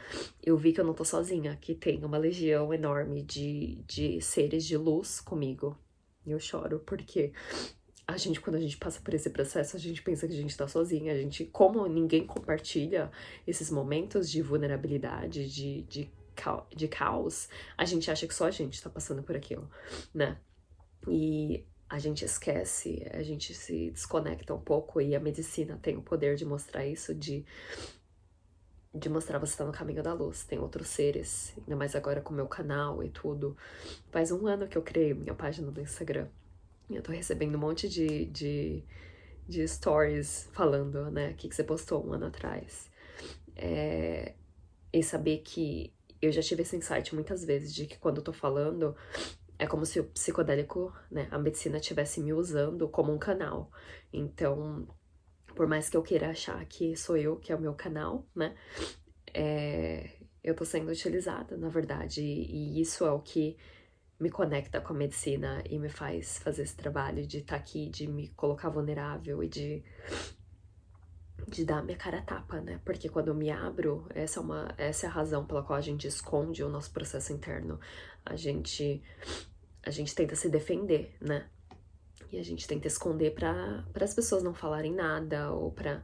eu 0.43 0.57
vi 0.57 0.73
que 0.73 0.81
eu 0.81 0.85
não 0.85 0.95
tô 0.95 1.05
sozinha, 1.05 1.57
que 1.61 1.75
tem 1.75 2.05
uma 2.05 2.17
legião 2.19 2.73
enorme 2.73 3.23
de, 3.23 3.83
de 3.87 4.21
seres 4.21 4.65
de 4.65 4.77
luz 4.77 5.21
comigo. 5.21 5.79
E 6.25 6.31
eu 6.31 6.41
choro 6.41 6.81
porque 6.81 7.33
a 8.09 8.17
gente, 8.17 8.41
quando 8.41 8.57
a 8.57 8.61
gente 8.61 8.77
passa 8.77 9.01
por 9.01 9.13
esse 9.15 9.31
processo, 9.31 9.77
a 9.77 9.81
gente 9.81 10.01
pensa 10.01 10.29
que 10.29 10.33
a 10.33 10.37
gente 10.37 10.57
tá 10.57 10.69
sozinha. 10.69 11.13
A 11.13 11.17
gente, 11.17 11.45
como 11.47 11.87
ninguém 11.89 12.25
compartilha 12.25 13.11
esses 13.47 13.69
momentos 13.71 14.31
de 14.31 14.41
vulnerabilidade, 14.41 15.51
de, 15.51 15.83
de, 15.83 16.11
de 16.75 16.89
caos, 16.89 17.49
a 17.77 17.85
gente 17.85 18.09
acha 18.11 18.27
que 18.27 18.35
só 18.35 18.47
a 18.47 18.51
gente 18.51 18.81
tá 18.81 18.89
passando 18.89 19.23
por 19.25 19.35
aquilo, 19.35 19.69
né? 20.15 20.39
E 21.09 21.65
a 21.89 21.99
gente 21.99 22.25
esquece, 22.25 23.05
a 23.13 23.23
gente 23.25 23.53
se 23.55 23.91
desconecta 23.91 24.55
um 24.55 24.61
pouco 24.61 25.01
e 25.01 25.15
a 25.17 25.21
medicina 25.21 25.79
tem 25.81 25.97
o 25.97 26.03
poder 26.03 26.37
de 26.37 26.45
mostrar 26.45 26.87
isso, 26.87 27.15
de 27.15 27.45
de 28.95 29.11
mostrar 29.11 29.39
você 29.39 29.55
tá 29.55 29.65
no 29.65 29.73
caminho 29.73 30.03
da 30.03 30.15
luz, 30.15 30.45
tem 30.45 30.59
outros 30.59 30.89
seres, 30.89 31.53
ainda 31.59 31.77
mais 31.77 31.95
agora 31.95 32.23
com 32.23 32.33
o 32.33 32.37
meu 32.37 32.47
canal 32.47 33.03
e 33.05 33.11
tudo. 33.11 33.55
Faz 34.11 34.33
um 34.33 34.47
ano 34.47 34.67
que 34.67 34.79
eu 34.79 34.83
criei 34.83 35.13
minha 35.13 35.35
página 35.35 35.71
do 35.71 35.83
Instagram. 35.83 36.29
Eu 36.89 37.03
tô 37.03 37.13
recebendo 37.13 37.57
um 37.57 37.59
monte 37.59 37.89
de, 37.89 38.27
de, 38.27 38.85
de 39.49 39.67
stories 39.67 40.49
falando, 40.53 41.11
né, 41.11 41.31
o 41.31 41.35
que, 41.35 41.49
que 41.49 41.55
você 41.55 41.65
postou 41.65 42.07
um 42.07 42.13
ano 42.13 42.27
atrás. 42.27 42.91
É, 43.57 44.35
e 44.93 45.03
saber 45.03 45.39
que 45.39 45.93
eu 46.21 46.31
já 46.33 46.43
tive 46.43 46.63
esse 46.63 46.77
insight 46.77 47.15
muitas 47.15 47.45
vezes 47.45 47.75
de 47.75 47.87
que 47.87 47.99
quando 47.99 48.19
eu 48.19 48.25
tô 48.25 48.33
falando, 48.33 48.97
é 49.59 49.67
como 49.67 49.85
se 49.85 50.01
o 50.01 50.05
psicodélico, 50.05 50.93
né, 51.11 51.29
a 51.31 51.39
medicina 51.39 51.79
estivesse 51.79 52.21
me 52.21 52.33
usando 52.33 52.89
como 52.89 53.13
um 53.13 53.19
canal. 53.19 53.71
Então, 54.13 54.87
por 55.55 55.67
mais 55.67 55.89
que 55.89 55.97
eu 55.97 56.03
queira 56.03 56.31
achar 56.31 56.65
que 56.67 56.97
sou 56.97 57.17
eu, 57.17 57.37
que 57.37 57.53
é 57.53 57.57
o 57.57 57.61
meu 57.61 57.75
canal, 57.75 58.25
né, 58.35 58.55
é, 59.35 60.11
eu 60.43 60.55
tô 60.55 60.65
sendo 60.65 60.91
utilizada, 60.91 61.57
na 61.57 61.69
verdade, 61.69 62.23
e, 62.23 62.79
e 62.79 62.81
isso 62.81 63.05
é 63.05 63.11
o 63.11 63.21
que 63.21 63.57
me 64.19 64.31
conecta 64.31 64.81
com 64.81 64.95
a 64.95 64.97
medicina 64.97 65.63
e 65.69 65.79
me 65.79 65.89
faz 65.89 66.39
fazer 66.39 66.63
esse 66.63 66.77
trabalho 66.77 67.27
de 67.27 67.39
estar 67.39 67.57
tá 67.57 67.61
aqui, 67.61 67.89
de 67.89 68.07
me 68.07 68.29
colocar 68.29 68.69
vulnerável 68.69 69.43
e 69.43 69.49
de 69.49 69.85
de 71.49 71.65
dar 71.65 71.83
minha 71.83 71.97
cara 71.97 72.19
a 72.19 72.23
tapa, 72.23 72.61
né? 72.61 72.81
Porque 72.85 73.09
quando 73.09 73.29
eu 73.29 73.35
me 73.35 73.51
abro, 73.51 74.07
essa 74.15 74.41
é 74.41 74.43
uma 74.43 74.75
essa 74.77 75.07
é 75.07 75.09
a 75.09 75.13
razão 75.13 75.47
pela 75.47 75.63
qual 75.63 75.79
a 75.79 75.83
gente 75.83 76.07
esconde 76.07 76.65
o 76.65 76.69
nosso 76.69 76.91
processo 76.91 77.33
interno. 77.33 77.79
A 78.25 78.35
gente 78.37 79.03
a 79.83 79.91
gente 79.91 80.15
tenta 80.15 80.35
se 80.35 80.49
defender, 80.49 81.15
né? 81.21 81.49
E 82.33 82.39
a 82.39 82.43
gente 82.43 82.67
tenta 82.67 82.89
esconder 82.89 83.33
para 83.35 83.85
as 84.01 84.15
pessoas 84.15 84.43
não 84.43 84.55
falarem 84.55 84.93
nada 84.93 85.53
ou 85.53 85.71
para 85.71 86.03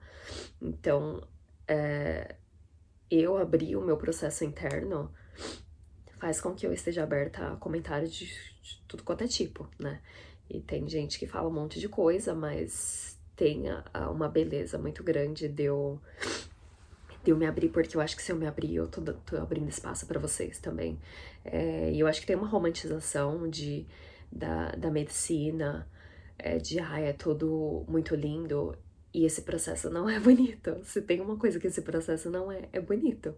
então 0.61 1.26
é, 1.66 2.37
eu 3.11 3.37
abri 3.37 3.75
o 3.75 3.81
meu 3.81 3.97
processo 3.97 4.45
interno 4.45 5.12
faz 6.22 6.40
com 6.40 6.54
que 6.54 6.64
eu 6.64 6.72
esteja 6.72 7.02
aberta 7.02 7.48
a 7.48 7.56
comentários 7.56 8.12
de, 8.12 8.26
de 8.26 8.80
tudo 8.86 9.02
quanto 9.02 9.24
é 9.24 9.26
tipo, 9.26 9.68
né? 9.76 10.00
E 10.48 10.60
tem 10.60 10.88
gente 10.88 11.18
que 11.18 11.26
fala 11.26 11.48
um 11.48 11.52
monte 11.52 11.80
de 11.80 11.88
coisa, 11.88 12.32
mas 12.32 13.18
tem 13.34 13.64
a, 13.68 14.08
uma 14.08 14.28
beleza 14.28 14.78
muito 14.78 15.02
grande 15.02 15.48
de 15.48 15.64
eu, 15.64 16.00
de 17.24 17.32
eu 17.32 17.36
me 17.36 17.44
abrir, 17.44 17.70
porque 17.70 17.96
eu 17.96 18.00
acho 18.00 18.14
que 18.14 18.22
se 18.22 18.30
eu 18.30 18.36
me 18.36 18.46
abrir, 18.46 18.76
eu 18.76 18.86
tô, 18.86 19.00
tô 19.00 19.36
abrindo 19.36 19.68
espaço 19.68 20.06
para 20.06 20.20
vocês 20.20 20.60
também. 20.60 20.96
É, 21.44 21.90
e 21.90 21.98
eu 21.98 22.06
acho 22.06 22.20
que 22.20 22.26
tem 22.28 22.36
uma 22.36 22.46
romantização 22.46 23.50
de, 23.50 23.84
da, 24.30 24.70
da 24.76 24.92
medicina, 24.92 25.88
é, 26.38 26.56
de 26.56 26.78
ai, 26.78 27.06
é 27.06 27.12
tudo 27.12 27.84
muito 27.88 28.14
lindo. 28.14 28.78
E 29.12 29.24
esse 29.24 29.42
processo 29.42 29.90
não 29.90 30.08
é 30.08 30.20
bonito. 30.22 30.78
Se 30.84 31.02
tem 31.02 31.20
uma 31.20 31.36
coisa 31.36 31.58
que 31.58 31.66
esse 31.66 31.82
processo 31.82 32.30
não 32.30 32.52
é, 32.52 32.68
é 32.72 32.80
bonito. 32.80 33.34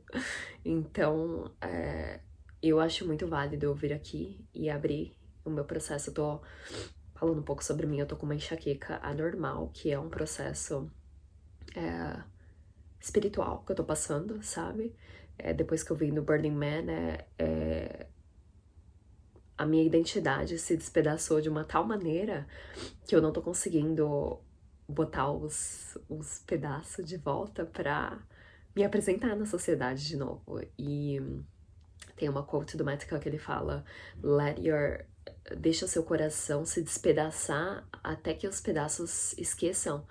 Então, 0.62 1.50
é, 1.62 2.20
eu 2.68 2.80
acho 2.80 3.06
muito 3.06 3.26
válido 3.26 3.66
eu 3.66 3.74
vir 3.74 3.92
aqui 3.92 4.44
e 4.54 4.70
abrir 4.70 5.16
o 5.44 5.50
meu 5.50 5.64
processo. 5.64 6.10
Eu 6.10 6.14
tô 6.14 6.40
falando 7.14 7.40
um 7.40 7.44
pouco 7.44 7.62
sobre 7.62 7.86
mim, 7.86 7.98
eu 7.98 8.06
tô 8.06 8.16
com 8.16 8.26
uma 8.26 8.34
enxaqueca 8.34 8.98
anormal, 9.02 9.70
que 9.72 9.90
é 9.90 9.98
um 9.98 10.08
processo 10.08 10.90
é, 11.76 12.22
espiritual 13.00 13.62
que 13.64 13.72
eu 13.72 13.76
tô 13.76 13.84
passando, 13.84 14.42
sabe? 14.42 14.94
É, 15.38 15.52
depois 15.52 15.82
que 15.82 15.90
eu 15.90 15.96
vim 15.96 16.12
do 16.12 16.22
Burning 16.22 16.50
Man, 16.50 16.90
é, 16.90 17.26
é, 17.38 18.06
a 19.56 19.66
minha 19.66 19.84
identidade 19.84 20.58
se 20.58 20.76
despedaçou 20.76 21.40
de 21.40 21.48
uma 21.48 21.64
tal 21.64 21.86
maneira 21.86 22.46
que 23.06 23.14
eu 23.14 23.22
não 23.22 23.32
tô 23.32 23.42
conseguindo 23.42 24.40
botar 24.88 25.30
os, 25.30 25.96
os 26.08 26.40
pedaços 26.40 27.04
de 27.06 27.16
volta 27.16 27.64
pra 27.64 28.20
me 28.74 28.84
apresentar 28.84 29.36
na 29.36 29.46
sociedade 29.46 30.06
de 30.06 30.16
novo. 30.16 30.60
E 30.78 31.20
tem 32.16 32.28
uma 32.28 32.42
quote 32.42 32.76
do 32.76 32.84
Matt 32.84 33.04
que 33.06 33.28
ele 33.28 33.38
fala: 33.38 33.84
Let 34.22 34.58
your. 34.58 35.04
Deixa 35.56 35.86
o 35.86 35.88
seu 35.88 36.02
coração 36.02 36.66
se 36.66 36.82
despedaçar 36.82 37.86
até 38.02 38.34
que 38.34 38.46
os 38.46 38.60
pedaços 38.60 39.32
esqueçam 39.38 40.06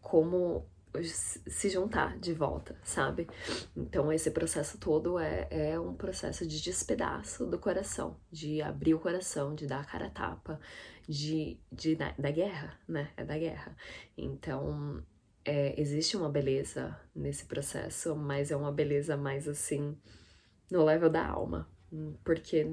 como 0.00 0.66
se 1.02 1.68
juntar 1.68 2.18
de 2.18 2.32
volta, 2.32 2.76
sabe? 2.82 3.28
Então, 3.76 4.12
esse 4.12 4.30
processo 4.30 4.78
todo 4.78 5.18
é, 5.18 5.46
é 5.50 5.80
um 5.80 5.94
processo 5.94 6.46
de 6.46 6.62
despedaço 6.62 7.46
do 7.46 7.58
coração, 7.58 8.16
de 8.30 8.62
abrir 8.62 8.94
o 8.94 8.98
coração, 8.98 9.54
de 9.54 9.66
dar 9.66 9.80
a 9.80 9.84
cara 9.84 10.06
a 10.06 10.10
tapa, 10.10 10.60
de, 11.08 11.58
de, 11.70 11.94
da, 11.96 12.14
da 12.18 12.30
guerra, 12.30 12.78
né? 12.88 13.10
É 13.16 13.24
da 13.24 13.36
guerra. 13.36 13.76
Então, 14.16 15.02
é, 15.44 15.80
existe 15.80 16.16
uma 16.16 16.28
beleza 16.28 16.98
nesse 17.14 17.44
processo, 17.44 18.16
mas 18.16 18.50
é 18.50 18.56
uma 18.56 18.72
beleza 18.72 19.16
mais 19.16 19.46
assim, 19.46 19.96
no 20.70 20.84
level 20.84 21.10
da 21.10 21.26
alma. 21.26 21.68
Porque 22.24 22.66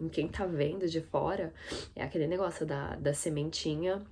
em 0.00 0.08
quem 0.08 0.28
tá 0.28 0.44
vendo 0.44 0.88
de 0.88 1.00
fora, 1.00 1.52
é 1.94 2.02
aquele 2.02 2.26
negócio 2.26 2.66
da, 2.66 2.96
da 2.96 3.14
sementinha 3.14 4.04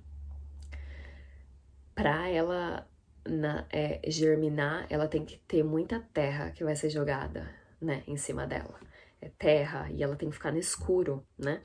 pra 1.93 2.27
ela 2.29 2.87
na, 3.27 3.65
é, 3.71 3.99
germinar, 4.09 4.85
ela 4.89 5.07
tem 5.07 5.25
que 5.25 5.37
ter 5.39 5.63
muita 5.63 5.99
terra 6.13 6.51
que 6.51 6.63
vai 6.63 6.75
ser 6.75 6.89
jogada, 6.89 7.49
né, 7.81 8.03
em 8.07 8.17
cima 8.17 8.45
dela. 8.45 8.79
É 9.21 9.29
terra 9.29 9.89
e 9.91 10.03
ela 10.03 10.15
tem 10.15 10.29
que 10.29 10.35
ficar 10.35 10.51
no 10.51 10.59
escuro, 10.59 11.25
né? 11.37 11.61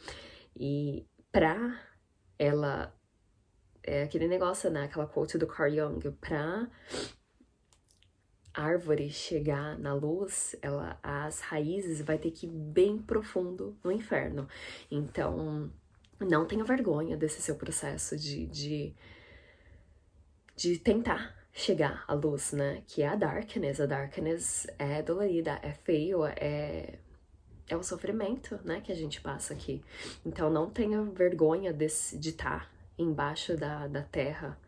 E 0.57 1.07
pra 1.31 1.79
ela 2.39 2.95
é 3.83 4.05
aquele 4.05 4.29
negócio, 4.29 4.71
né, 4.71 4.85
aquela 4.85 5.07
quote 5.07 5.37
do 5.37 5.47
Carl 5.47 5.71
Jung, 5.71 6.11
pra 6.13 6.69
árvore 8.55 9.11
chegar 9.11 9.79
na 9.79 9.95
luz, 9.95 10.57
ela 10.63 10.99
as 11.03 11.41
raízes 11.41 12.01
vai 12.01 12.19
ter 12.19 12.31
que 12.31 12.47
ir 12.47 12.51
bem 12.51 12.99
profundo 12.99 13.77
no 13.83 13.93
inferno. 13.93 14.49
Então, 14.91 15.71
não 16.19 16.47
tenha 16.47 16.65
vergonha 16.65 17.17
desse 17.17 17.41
seu 17.41 17.55
processo 17.57 18.17
de, 18.17 18.47
de, 18.47 18.95
de 20.57 20.79
tentar 20.79 21.35
chegar 21.53 22.05
à 22.07 22.15
luz, 22.15 22.53
né? 22.53 22.83
Que 22.87 23.03
é 23.03 23.09
a 23.09 23.17
darkness. 23.17 23.81
A 23.81 23.87
darkness 23.87 24.67
é 24.79 25.03
dolorida, 25.03 25.59
é 25.63 25.73
feio, 25.73 26.25
é 26.25 26.99
é 27.71 27.77
o 27.77 27.83
sofrimento, 27.85 28.59
né, 28.65 28.81
que 28.81 28.91
a 28.91 28.95
gente 28.97 29.21
passa 29.21 29.55
aqui. 29.55 29.83
Então 30.27 30.51
não 30.51 30.69
tenha 30.69 31.03
vergonha 31.05 31.73
desse, 31.73 32.19
de 32.19 32.31
estar 32.31 32.65
tá 32.65 32.71
embaixo 32.99 33.57
da, 33.57 33.87
da 33.87 34.03
terra, 34.03 34.59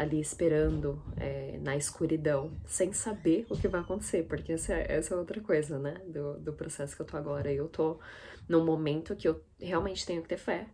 ali 0.00 0.20
esperando 0.20 1.02
é, 1.16 1.58
na 1.60 1.76
escuridão, 1.76 2.56
sem 2.66 2.92
saber 2.92 3.46
o 3.50 3.56
que 3.56 3.68
vai 3.68 3.80
acontecer, 3.80 4.24
porque 4.24 4.52
essa, 4.52 4.74
é, 4.74 4.86
essa 4.96 5.14
é 5.14 5.16
outra 5.16 5.40
coisa, 5.40 5.78
né, 5.78 5.94
do, 6.06 6.38
do 6.40 6.52
processo 6.52 6.96
que 6.96 7.02
eu 7.02 7.06
tô 7.06 7.16
agora. 7.16 7.52
Eu 7.52 7.68
tô 7.68 7.98
num 8.48 8.64
momento 8.64 9.14
que 9.16 9.28
eu 9.28 9.42
realmente 9.60 10.06
tenho 10.06 10.22
que 10.22 10.28
ter 10.28 10.38
fé, 10.38 10.66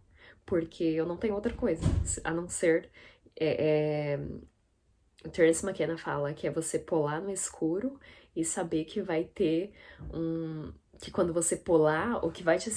porque 0.45 0.85
eu 0.85 1.07
não 1.07 1.17
tenho 1.17 1.35
outra 1.35 1.53
coisa 1.53 1.85
a 2.25 2.33
não 2.33 2.49
ser 2.49 2.91
é, 3.39 4.15
é, 4.15 5.29
Terence 5.31 5.65
McKenna 5.65 5.99
fala 5.99 6.33
que 6.33 6.47
é 6.47 6.51
você 6.51 6.79
pular 6.79 7.21
no 7.21 7.31
escuro 7.31 8.01
e 8.35 8.45
saber 8.45 8.85
que 8.85 9.03
vai 9.03 9.25
ter 9.25 9.73
um. 10.13 10.73
que 11.01 11.11
quando 11.11 11.33
você 11.33 11.57
pular, 11.57 12.25
o 12.25 12.31
que 12.31 12.43
vai 12.43 12.59
te, 12.59 12.71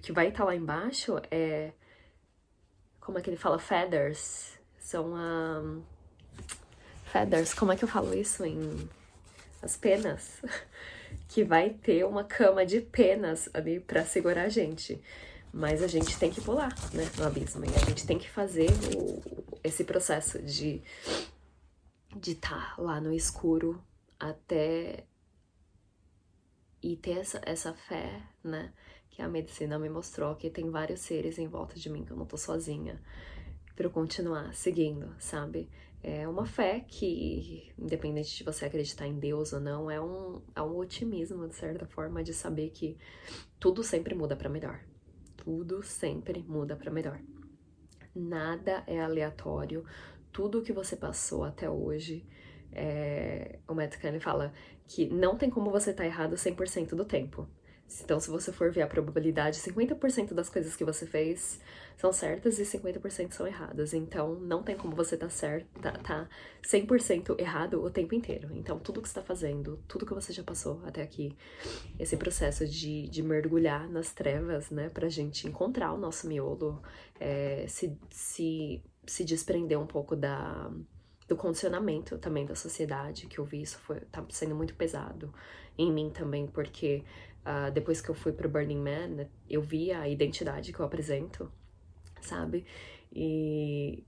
que 0.00 0.12
vai 0.12 0.28
estar 0.28 0.40
tá 0.40 0.44
lá 0.44 0.54
embaixo 0.54 1.20
é. 1.30 1.72
Como 3.00 3.18
é 3.18 3.22
que 3.22 3.30
ele 3.30 3.36
fala? 3.36 3.58
Feathers. 3.58 4.58
São 4.82 5.14
um, 5.14 5.82
feathers. 7.06 7.54
Como 7.54 7.72
é 7.72 7.76
que 7.76 7.84
eu 7.84 7.88
falo 7.88 8.14
isso 8.14 8.44
em. 8.44 8.88
As 9.62 9.76
penas? 9.76 10.42
que 11.28 11.44
vai 11.44 11.70
ter 11.70 12.04
uma 12.04 12.24
cama 12.24 12.66
de 12.66 12.80
penas 12.80 13.48
ali 13.54 13.80
para 13.80 14.04
segurar 14.04 14.44
a 14.44 14.48
gente. 14.48 15.00
Mas 15.52 15.82
a 15.82 15.86
gente 15.86 16.18
tem 16.18 16.30
que 16.30 16.40
pular, 16.40 16.74
né, 16.92 17.08
no 17.16 17.24
abismo. 17.24 17.64
E 17.64 17.68
a 17.68 17.84
gente 17.86 18.06
tem 18.06 18.18
que 18.18 18.28
fazer 18.28 18.70
o, 18.96 19.22
esse 19.62 19.84
processo 19.84 20.40
de 20.42 20.82
de 22.14 22.32
estar 22.32 22.76
tá 22.76 22.82
lá 22.82 23.00
no 23.00 23.12
escuro 23.12 23.82
até 24.20 25.04
e 26.82 26.96
ter 26.96 27.18
essa, 27.18 27.40
essa 27.44 27.72
fé, 27.72 28.22
né? 28.42 28.72
Que 29.10 29.22
a 29.22 29.28
medicina 29.28 29.78
me 29.78 29.88
mostrou 29.88 30.34
que 30.34 30.50
tem 30.50 30.70
vários 30.70 31.00
seres 31.00 31.38
em 31.38 31.46
volta 31.46 31.78
de 31.78 31.88
mim, 31.88 32.04
que 32.04 32.12
eu 32.12 32.16
não 32.16 32.26
tô 32.26 32.36
sozinha, 32.36 33.00
para 33.74 33.86
eu 33.86 33.90
continuar 33.90 34.54
seguindo, 34.54 35.14
sabe? 35.18 35.68
É 36.02 36.26
uma 36.26 36.44
fé 36.44 36.80
que, 36.80 37.72
independente 37.78 38.36
de 38.36 38.42
você 38.42 38.64
acreditar 38.64 39.06
em 39.06 39.18
Deus 39.18 39.52
ou 39.52 39.60
não, 39.60 39.88
é 39.88 40.00
um, 40.00 40.42
é 40.54 40.60
um 40.60 40.76
otimismo, 40.76 41.46
de 41.46 41.54
certa 41.54 41.86
forma, 41.86 42.24
de 42.24 42.34
saber 42.34 42.70
que 42.70 42.96
tudo 43.60 43.84
sempre 43.84 44.14
muda 44.14 44.34
para 44.34 44.48
melhor. 44.48 44.80
Tudo 45.36 45.82
sempre 45.82 46.42
muda 46.42 46.74
para 46.74 46.90
melhor. 46.90 47.20
Nada 48.14 48.82
é 48.86 49.00
aleatório, 49.00 49.84
tudo 50.32 50.62
que 50.62 50.72
você 50.72 50.96
passou 50.96 51.44
até 51.44 51.70
hoje. 51.70 52.26
É, 52.72 53.58
o 53.68 53.74
Matt 53.74 53.96
Kahn 53.98 54.18
fala 54.18 54.52
que 54.86 55.06
não 55.06 55.36
tem 55.36 55.50
como 55.50 55.70
você 55.70 55.90
estar 55.90 56.02
tá 56.02 56.06
errado 56.06 56.34
100% 56.34 56.94
do 56.94 57.04
tempo. 57.04 57.48
Então, 58.00 58.18
se 58.20 58.30
você 58.30 58.52
for 58.52 58.70
ver 58.70 58.82
a 58.82 58.86
probabilidade, 58.86 59.58
50% 59.58 60.32
das 60.32 60.48
coisas 60.48 60.76
que 60.76 60.84
você 60.84 61.06
fez 61.06 61.60
são 61.96 62.12
certas 62.12 62.58
e 62.58 62.62
50% 62.62 63.32
são 63.32 63.46
erradas. 63.46 63.92
Então, 63.92 64.34
não 64.36 64.62
tem 64.62 64.76
como 64.76 64.94
você 64.94 65.14
estar 65.14 65.26
tá 65.26 65.32
certo, 65.32 65.66
tá, 65.80 65.92
tá 65.92 66.28
100% 66.62 67.38
errado 67.38 67.82
o 67.82 67.90
tempo 67.90 68.14
inteiro. 68.14 68.48
Então, 68.52 68.78
tudo 68.78 69.02
que 69.02 69.08
você 69.08 69.18
está 69.18 69.22
fazendo, 69.22 69.82
tudo 69.86 70.06
que 70.06 70.14
você 70.14 70.32
já 70.32 70.42
passou 70.42 70.80
até 70.84 71.02
aqui, 71.02 71.36
esse 71.98 72.16
processo 72.16 72.66
de, 72.66 73.08
de 73.08 73.22
mergulhar 73.22 73.88
nas 73.88 74.12
trevas, 74.12 74.70
né, 74.70 74.88
pra 74.88 75.08
gente 75.08 75.46
encontrar 75.46 75.92
o 75.92 75.98
nosso 75.98 76.26
miolo, 76.26 76.82
é, 77.20 77.66
se, 77.68 77.98
se 78.10 78.82
se 79.06 79.24
desprender 79.24 79.78
um 79.78 79.86
pouco 79.86 80.14
da, 80.14 80.70
do 81.28 81.36
condicionamento 81.36 82.18
também 82.18 82.46
da 82.46 82.54
sociedade, 82.54 83.26
que 83.26 83.38
eu 83.38 83.44
vi 83.44 83.62
isso 83.62 83.78
foi, 83.78 84.00
tá 84.00 84.24
sendo 84.30 84.54
muito 84.54 84.74
pesado 84.74 85.32
em 85.76 85.90
mim 85.90 86.10
também, 86.10 86.46
porque 86.46 87.02
uh, 87.46 87.70
depois 87.72 88.00
que 88.00 88.08
eu 88.08 88.14
fui 88.14 88.32
pro 88.32 88.48
Burning 88.48 88.80
Man, 88.80 89.28
eu 89.48 89.62
vi 89.62 89.92
a 89.92 90.08
identidade 90.08 90.72
que 90.72 90.80
eu 90.80 90.86
apresento, 90.86 91.50
sabe? 92.20 92.64
E 93.12 94.06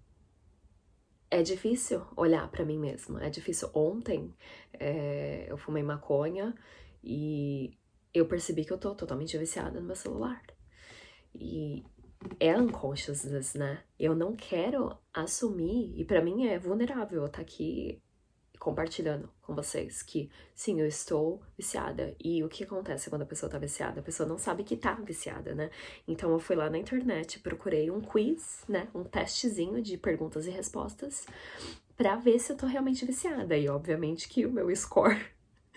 é 1.30 1.42
difícil 1.42 2.02
olhar 2.16 2.48
para 2.50 2.64
mim 2.64 2.78
mesma, 2.78 3.24
é 3.24 3.30
difícil. 3.30 3.68
Ontem 3.74 4.32
é, 4.72 5.46
eu 5.48 5.56
fumei 5.58 5.82
maconha 5.82 6.54
e 7.02 7.76
eu 8.12 8.26
percebi 8.26 8.64
que 8.64 8.72
eu 8.72 8.78
tô 8.78 8.94
totalmente 8.94 9.36
viciada 9.36 9.80
no 9.80 9.86
meu 9.86 9.96
celular. 9.96 10.40
E 11.34 11.84
é 12.38 12.56
unconsciousness, 12.56 13.54
né? 13.54 13.82
Eu 13.98 14.14
não 14.14 14.36
quero 14.36 14.96
assumir, 15.12 15.92
e 15.98 16.04
para 16.04 16.22
mim 16.22 16.46
é 16.46 16.58
vulnerável 16.58 17.26
estar 17.26 17.38
tá 17.38 17.42
aqui 17.42 18.00
compartilhando 18.64 19.28
com 19.42 19.54
vocês 19.54 20.02
que 20.02 20.30
sim, 20.54 20.80
eu 20.80 20.87
estou 20.87 21.42
viciada. 21.54 22.16
E 22.18 22.42
o 22.42 22.49
que 22.49 22.64
acontece 22.64 23.11
quando 23.11 23.21
a 23.21 23.26
pessoa 23.26 23.50
tá 23.50 23.59
viciada? 23.59 24.00
A 24.00 24.02
pessoa 24.02 24.26
não 24.26 24.38
sabe 24.38 24.64
que 24.64 24.75
tá 24.75 24.94
viciada, 24.94 25.54
né? 25.54 25.71
Então 26.09 26.30
eu 26.30 26.38
fui 26.38 26.56
lá 26.56 26.71
na 26.71 26.78
internet, 26.78 27.40
procurei 27.40 27.90
um 27.90 28.00
quiz, 28.00 28.64
né? 28.66 28.88
Um 28.94 29.04
testezinho 29.04 29.83
de 29.83 29.99
perguntas 29.99 30.47
e 30.47 30.50
respostas 30.50 31.26
para 31.94 32.16
ver 32.16 32.38
se 32.38 32.52
eu 32.52 32.56
tô 32.56 32.64
realmente 32.64 33.04
viciada. 33.04 33.54
E 33.54 33.68
obviamente 33.68 34.30
que 34.30 34.47
o 34.47 34.50
meu 34.50 34.75
score 34.75 35.26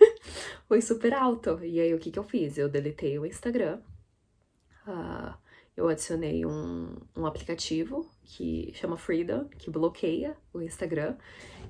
foi 0.66 0.80
super 0.80 1.12
alto. 1.12 1.62
E 1.62 1.78
aí 1.78 1.92
o 1.92 1.98
que 1.98 2.10
que 2.10 2.18
eu 2.18 2.24
fiz? 2.24 2.56
Eu 2.56 2.70
deletei 2.70 3.18
o 3.18 3.26
Instagram. 3.26 3.82
Uh, 4.86 5.34
eu 5.78 5.88
adicionei 5.88 6.44
um, 6.44 6.96
um 7.16 7.24
aplicativo 7.24 8.10
que 8.24 8.72
chama 8.74 8.96
Freedom, 8.96 9.44
que 9.56 9.70
bloqueia 9.70 10.36
o 10.52 10.60
Instagram. 10.60 11.14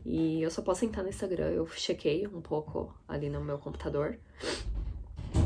E 0.03 0.41
eu 0.41 0.51
só 0.51 0.63
posso 0.63 0.87
entrar 0.87 1.03
no 1.03 1.11
Instagram, 1.11 1.51
eu 1.51 1.67
chequei 1.67 2.27
um 2.27 2.41
pouco 2.41 2.95
ali 3.07 3.29
no 3.29 3.45
meu 3.45 3.59
computador. 3.59 4.19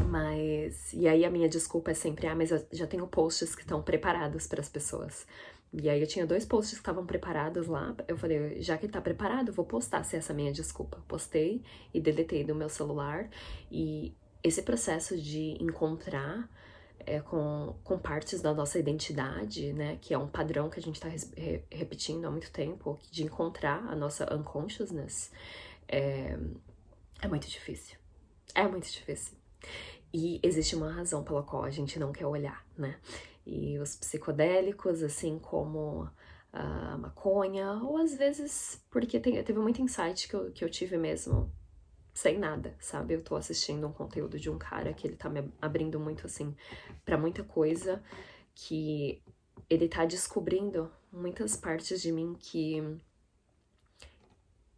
Mas. 0.09 0.93
E 0.93 1.09
aí 1.09 1.25
a 1.25 1.31
minha 1.31 1.49
desculpa 1.49 1.91
é 1.91 1.95
sempre: 1.95 2.29
ah, 2.29 2.37
mas 2.37 2.53
eu 2.53 2.65
já 2.71 2.87
tenho 2.87 3.05
posts 3.09 3.57
que 3.57 3.63
estão 3.63 3.83
preparados 3.83 4.47
para 4.47 4.61
as 4.61 4.69
pessoas. 4.69 5.27
E 5.73 5.89
aí 5.89 6.01
eu 6.01 6.07
tinha 6.07 6.25
dois 6.25 6.45
posts 6.45 6.75
que 6.75 6.83
estavam 6.83 7.05
preparados 7.05 7.67
lá. 7.67 7.97
Eu 8.07 8.17
falei, 8.17 8.63
já 8.63 8.79
que 8.79 8.87
tá 8.87 9.01
preparado, 9.01 9.53
vou 9.53 9.65
postar 9.65 10.05
se 10.05 10.15
essa 10.15 10.31
é 10.31 10.35
a 10.35 10.37
minha 10.37 10.53
desculpa. 10.53 11.03
Postei 11.09 11.63
e 11.93 12.01
deletei 12.01 12.45
do 12.45 12.55
meu 12.55 12.69
celular. 12.69 13.29
E 13.73 14.15
esse 14.45 14.63
processo 14.63 15.21
de 15.21 15.57
encontrar 15.61 16.49
é, 17.07 17.21
com, 17.21 17.75
com 17.85 17.99
partes 17.99 18.41
da 18.41 18.53
nossa 18.55 18.79
identidade, 18.79 19.73
né? 19.73 19.99
Que 20.01 20.15
é 20.15 20.19
um 20.19 20.29
padrão 20.29 20.71
que 20.71 20.79
a 20.79 20.83
gente 20.83 21.01
tá 21.01 21.09
re 21.09 21.65
repetindo 21.71 22.25
há 22.27 22.31
muito 22.31 22.51
tempo, 22.51 22.99
de 23.11 23.25
encontrar 23.25 23.87
a 23.89 23.97
nossa 23.97 24.33
unconsciousness, 24.35 25.31
é, 25.89 26.39
é 27.21 27.29
muito 27.29 27.49
difícil. 27.49 27.97
É 28.55 28.67
muito 28.67 28.91
difícil. 28.91 29.37
E 30.13 30.41
existe 30.43 30.77
uma 30.77 30.93
razão 30.93 31.25
pela 31.25 31.43
qual 31.43 31.65
a 31.65 31.71
gente 31.71 31.99
não 31.99 32.13
quer 32.13 32.27
olhar, 32.27 32.65
né? 32.77 32.99
E 33.47 33.79
os 33.79 33.97
psicodélicos, 33.97 35.03
assim 35.03 35.39
como 35.39 36.09
a 36.53 36.99
maconha, 36.99 37.81
ou 37.83 37.97
às 37.97 38.15
vezes 38.15 38.85
porque 38.91 39.19
tem, 39.19 39.43
teve 39.43 39.59
muito 39.59 39.81
insight 39.81 40.29
que 40.29 40.35
eu, 40.35 40.53
que 40.53 40.65
eu 40.65 40.69
tive 40.69 40.99
mesmo 40.99 41.51
sem 42.13 42.39
nada, 42.39 42.77
sabe? 42.79 43.15
Eu 43.15 43.23
tô 43.23 43.37
assistindo 43.37 43.87
um 43.87 43.93
conteúdo 43.93 44.39
de 44.39 44.51
um 44.51 44.59
cara 44.59 44.93
que 44.93 45.07
ele 45.07 45.17
tá 45.17 45.29
me 45.29 45.51
abrindo 45.61 45.99
muito, 45.99 46.27
assim, 46.27 46.55
para 47.05 47.17
muita 47.17 47.43
coisa, 47.43 48.03
que 48.55 49.23
ele 49.69 49.89
tá 49.89 50.05
descobrindo 50.05 50.91
muitas 51.11 51.57
partes 51.57 52.01
de 52.03 52.13
mim 52.13 52.37
que 52.39 53.01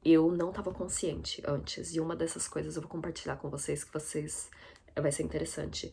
eu 0.05 0.31
não 0.31 0.53
tava 0.53 0.73
consciente 0.73 1.43
antes. 1.47 1.95
E 1.95 2.01
uma 2.01 2.15
dessas 2.15 2.47
coisas 2.47 2.77
eu 2.77 2.83
vou 2.83 2.91
compartilhar 2.91 3.37
com 3.37 3.49
vocês, 3.49 3.83
que 3.83 3.93
vocês 3.93 4.51
vai 4.95 5.11
ser 5.11 5.23
interessante. 5.23 5.93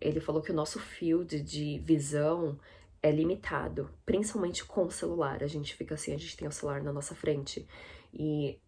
Ele 0.00 0.20
falou 0.20 0.42
que 0.42 0.50
o 0.50 0.54
nosso 0.54 0.80
field 0.80 1.40
de 1.40 1.78
visão 1.78 2.58
é 3.02 3.10
limitado, 3.10 3.90
principalmente 4.06 4.64
com 4.64 4.86
o 4.86 4.90
celular. 4.90 5.42
A 5.42 5.46
gente 5.46 5.74
fica 5.74 5.94
assim, 5.94 6.14
a 6.14 6.18
gente 6.18 6.36
tem 6.36 6.48
o 6.48 6.52
celular 6.52 6.82
na 6.82 6.92
nossa 6.92 7.14
frente 7.14 7.66
e 8.12 8.58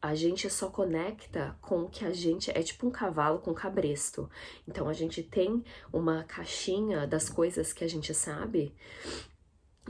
a 0.00 0.14
gente 0.14 0.48
só 0.50 0.68
conecta 0.68 1.56
com 1.60 1.82
o 1.82 1.88
que 1.88 2.04
a 2.04 2.12
gente 2.12 2.50
é 2.50 2.62
tipo 2.62 2.86
um 2.86 2.90
cavalo 2.90 3.38
com 3.38 3.52
cabresto. 3.54 4.30
Então 4.66 4.88
a 4.88 4.92
gente 4.92 5.22
tem 5.22 5.64
uma 5.92 6.24
caixinha 6.24 7.06
das 7.06 7.28
coisas 7.28 7.72
que 7.72 7.84
a 7.84 7.88
gente 7.88 8.14
sabe 8.14 8.74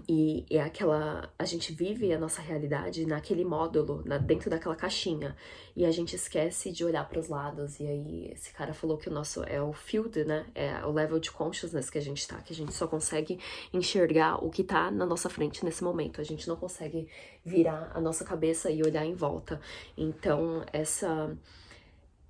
e 0.09 0.45
é 0.51 0.61
aquela. 0.61 1.33
A 1.39 1.45
gente 1.45 1.73
vive 1.73 2.13
a 2.13 2.19
nossa 2.19 2.43
realidade 2.43 3.07
naquele 3.07 3.45
módulo, 3.45 4.03
na, 4.05 4.19
dentro 4.19 4.51
daquela 4.51 4.77
caixinha. 4.77 5.35
E 5.75 5.85
a 5.85 5.91
gente 5.91 6.15
esquece 6.15 6.71
de 6.71 6.85
olhar 6.85 7.09
para 7.09 7.19
os 7.19 7.29
lados. 7.29 7.81
E 7.81 7.87
aí, 7.87 8.31
esse 8.33 8.53
cara 8.53 8.75
falou 8.75 8.99
que 8.99 9.09
o 9.09 9.13
nosso 9.13 9.43
é 9.45 9.61
o 9.61 9.73
field, 9.73 10.25
né? 10.25 10.47
É 10.55 10.85
o 10.85 10.93
level 10.93 11.19
de 11.19 11.31
consciousness 11.31 11.89
que 11.89 11.99
a 11.99 12.03
gente 12.03 12.27
tá, 12.27 12.37
que 12.37 12.53
a 12.53 12.57
gente 12.57 12.75
só 12.75 12.87
consegue 12.87 13.39
enxergar 13.73 14.45
o 14.45 14.51
que 14.51 14.63
tá 14.63 14.91
na 14.91 15.07
nossa 15.07 15.31
frente 15.31 15.65
nesse 15.65 15.83
momento. 15.83 16.21
A 16.21 16.25
gente 16.25 16.47
não 16.47 16.57
consegue 16.57 17.09
virar 17.45 17.91
a 17.95 18.01
nossa 18.01 18.25
cabeça 18.25 18.71
e 18.71 18.83
olhar 18.83 19.05
em 19.05 19.15
volta. 19.15 19.61
Então, 19.97 20.65
essa. 20.73 21.37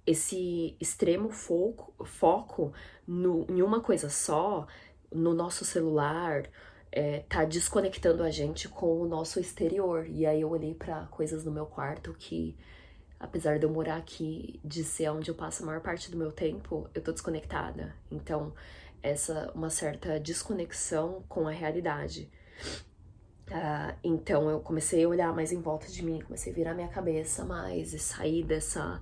Esse 0.07 0.77
extremo 0.81 1.31
foco, 1.31 1.93
foco 2.05 2.73
no, 3.05 3.45
em 3.51 3.61
uma 3.61 3.81
coisa 3.81 4.09
só, 4.09 4.65
no 5.13 5.35
nosso 5.35 5.65
celular, 5.65 6.49
é, 6.93 7.21
tá 7.29 7.45
desconectando 7.45 8.23
a 8.23 8.31
gente 8.31 8.69
com 8.69 9.01
o 9.01 9.07
nosso 9.07 9.39
exterior. 9.41 10.07
E 10.09 10.27
aí 10.27 10.41
eu 10.41 10.51
olhei 10.51 10.75
para 10.75 11.07
coisas 11.07 11.45
no 11.45 11.51
meu 11.51 11.67
quarto 11.67 12.15
que, 12.19 12.57
apesar 13.19 13.59
de 13.59 13.65
eu 13.65 13.71
morar 13.71 13.97
aqui, 13.97 14.61
de 14.65 14.83
ser 14.85 15.11
onde 15.11 15.31
eu 15.31 15.35
passo 15.35 15.63
a 15.63 15.67
maior 15.67 15.81
parte 15.81 16.11
do 16.11 16.17
meu 16.17 16.33
tempo, 16.33 16.89
eu 16.95 17.03
tô 17.03 17.13
desconectada. 17.13 17.95
Então, 18.11 18.53
essa 19.03 19.51
uma 19.55 19.71
certa 19.71 20.19
desconexão 20.19 21.23
com 21.29 21.47
a 21.47 21.53
realidade. 21.53 22.31
Uh, 23.49 23.95
então 24.03 24.51
eu 24.51 24.59
comecei 24.59 25.05
a 25.05 25.09
olhar 25.09 25.33
mais 25.33 25.53
em 25.53 25.61
volta 25.61 25.87
de 25.87 26.05
mim, 26.05 26.21
comecei 26.21 26.53
a 26.53 26.57
virar 26.57 26.75
minha 26.75 26.89
cabeça 26.89 27.45
mais 27.45 27.95
e 27.95 27.99
sair 27.99 28.43
dessa 28.43 29.01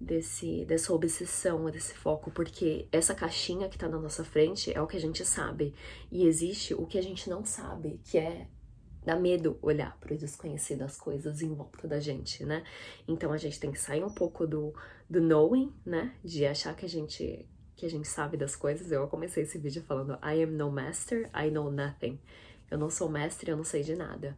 desse, 0.00 0.64
dessa 0.64 0.92
obsessão, 0.92 1.70
desse 1.70 1.94
foco, 1.94 2.30
porque 2.30 2.88
essa 2.90 3.14
caixinha 3.14 3.68
que 3.68 3.76
tá 3.76 3.88
na 3.88 3.98
nossa 3.98 4.24
frente 4.24 4.72
é 4.72 4.80
o 4.80 4.86
que 4.86 4.96
a 4.96 5.00
gente 5.00 5.24
sabe. 5.24 5.74
E 6.10 6.26
existe 6.26 6.72
o 6.74 6.86
que 6.86 6.98
a 6.98 7.02
gente 7.02 7.28
não 7.28 7.44
sabe, 7.44 8.00
que 8.04 8.16
é 8.18 8.48
dá 9.04 9.16
medo 9.16 9.58
olhar 9.62 9.96
para 9.98 10.14
o 10.14 10.18
desconhecido, 10.18 10.82
as 10.82 10.96
coisas 10.96 11.40
em 11.40 11.54
volta 11.54 11.88
da 11.88 11.98
gente, 11.98 12.44
né? 12.44 12.62
Então 13.08 13.32
a 13.32 13.38
gente 13.38 13.58
tem 13.58 13.72
que 13.72 13.80
sair 13.80 14.04
um 14.04 14.10
pouco 14.10 14.46
do, 14.46 14.74
do 15.08 15.20
knowing, 15.20 15.72
né? 15.84 16.14
De 16.24 16.44
achar 16.46 16.74
que 16.74 16.84
a 16.84 16.88
gente 16.88 17.46
que 17.76 17.86
a 17.86 17.90
gente 17.90 18.06
sabe 18.06 18.36
das 18.36 18.54
coisas. 18.54 18.92
Eu 18.92 19.08
comecei 19.08 19.42
esse 19.42 19.56
vídeo 19.56 19.82
falando 19.82 20.12
I 20.22 20.42
am 20.42 20.50
no 20.50 20.70
master, 20.70 21.30
I 21.34 21.50
know 21.50 21.70
nothing. 21.70 22.20
Eu 22.70 22.76
não 22.76 22.90
sou 22.90 23.08
mestre, 23.08 23.50
eu 23.50 23.56
não 23.56 23.64
sei 23.64 23.82
de 23.82 23.96
nada. 23.96 24.36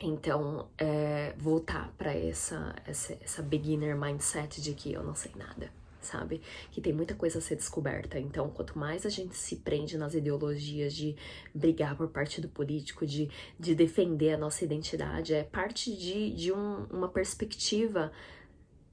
Então, 0.00 0.68
é, 0.78 1.34
voltar 1.36 1.92
para 1.98 2.14
essa, 2.14 2.74
essa, 2.86 3.18
essa 3.20 3.42
beginner 3.42 3.98
mindset 3.98 4.60
de 4.62 4.72
que 4.72 4.92
eu 4.92 5.02
não 5.02 5.14
sei 5.14 5.32
nada, 5.34 5.72
sabe? 6.00 6.40
Que 6.70 6.80
tem 6.80 6.92
muita 6.92 7.14
coisa 7.14 7.38
a 7.38 7.42
ser 7.42 7.56
descoberta. 7.56 8.16
Então, 8.18 8.48
quanto 8.48 8.78
mais 8.78 9.04
a 9.04 9.08
gente 9.08 9.36
se 9.36 9.56
prende 9.56 9.98
nas 9.98 10.14
ideologias 10.14 10.94
de 10.94 11.16
brigar 11.52 11.96
por 11.96 12.08
partido 12.08 12.48
político, 12.48 13.04
de, 13.04 13.28
de 13.58 13.74
defender 13.74 14.34
a 14.34 14.38
nossa 14.38 14.64
identidade, 14.64 15.34
é 15.34 15.42
parte 15.42 15.92
de, 15.96 16.30
de 16.32 16.52
um, 16.52 16.84
uma 16.90 17.08
perspectiva 17.08 18.12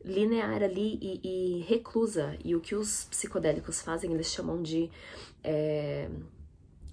linear 0.03 0.63
ali 0.63 0.97
e, 1.01 1.59
e, 1.59 1.61
reclusa. 1.63 2.35
E 2.43 2.55
o 2.55 2.61
que 2.61 2.73
os 2.73 3.05
psicodélicos 3.05 3.81
fazem, 3.81 4.11
eles 4.11 4.27
chamam 4.27 4.61
de. 4.61 4.89
É, 5.43 6.09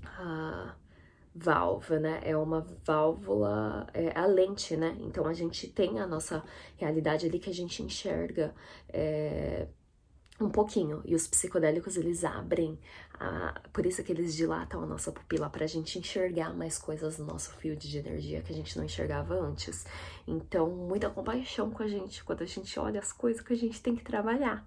a, 0.04 0.74
válvula, 1.34 2.00
né? 2.00 2.20
É 2.24 2.36
uma 2.36 2.66
válvula, 2.84 3.86
é 3.94 4.18
a 4.18 4.26
lente, 4.26 4.76
né? 4.76 4.96
Então 5.00 5.26
a 5.26 5.32
gente 5.32 5.66
tem 5.68 5.98
a 5.98 6.06
nossa 6.06 6.42
realidade 6.76 7.26
ali 7.26 7.38
que 7.38 7.50
a 7.50 7.54
gente 7.54 7.82
enxerga 7.82 8.54
é, 8.88 9.66
um 10.40 10.50
pouquinho. 10.50 11.02
E 11.04 11.14
os 11.14 11.26
psicodélicos 11.26 11.96
eles 11.96 12.24
abrem, 12.24 12.78
a, 13.18 13.60
por 13.72 13.86
isso 13.86 14.02
que 14.02 14.12
eles 14.12 14.34
dilatam 14.34 14.82
a 14.82 14.86
nossa 14.86 15.10
pupila 15.10 15.48
para 15.48 15.64
a 15.64 15.68
gente 15.68 15.98
enxergar 15.98 16.54
mais 16.54 16.78
coisas 16.78 17.18
no 17.18 17.24
nosso 17.24 17.54
field 17.56 17.88
de 17.88 17.98
energia 17.98 18.42
que 18.42 18.52
a 18.52 18.56
gente 18.56 18.76
não 18.76 18.84
enxergava 18.84 19.34
antes. 19.34 19.86
Então, 20.26 20.68
muita 20.70 21.08
compaixão 21.08 21.70
com 21.70 21.82
a 21.82 21.88
gente 21.88 22.22
quando 22.24 22.42
a 22.42 22.46
gente 22.46 22.78
olha 22.78 23.00
as 23.00 23.12
coisas 23.12 23.42
que 23.42 23.52
a 23.52 23.56
gente 23.56 23.80
tem 23.80 23.96
que 23.96 24.04
trabalhar. 24.04 24.66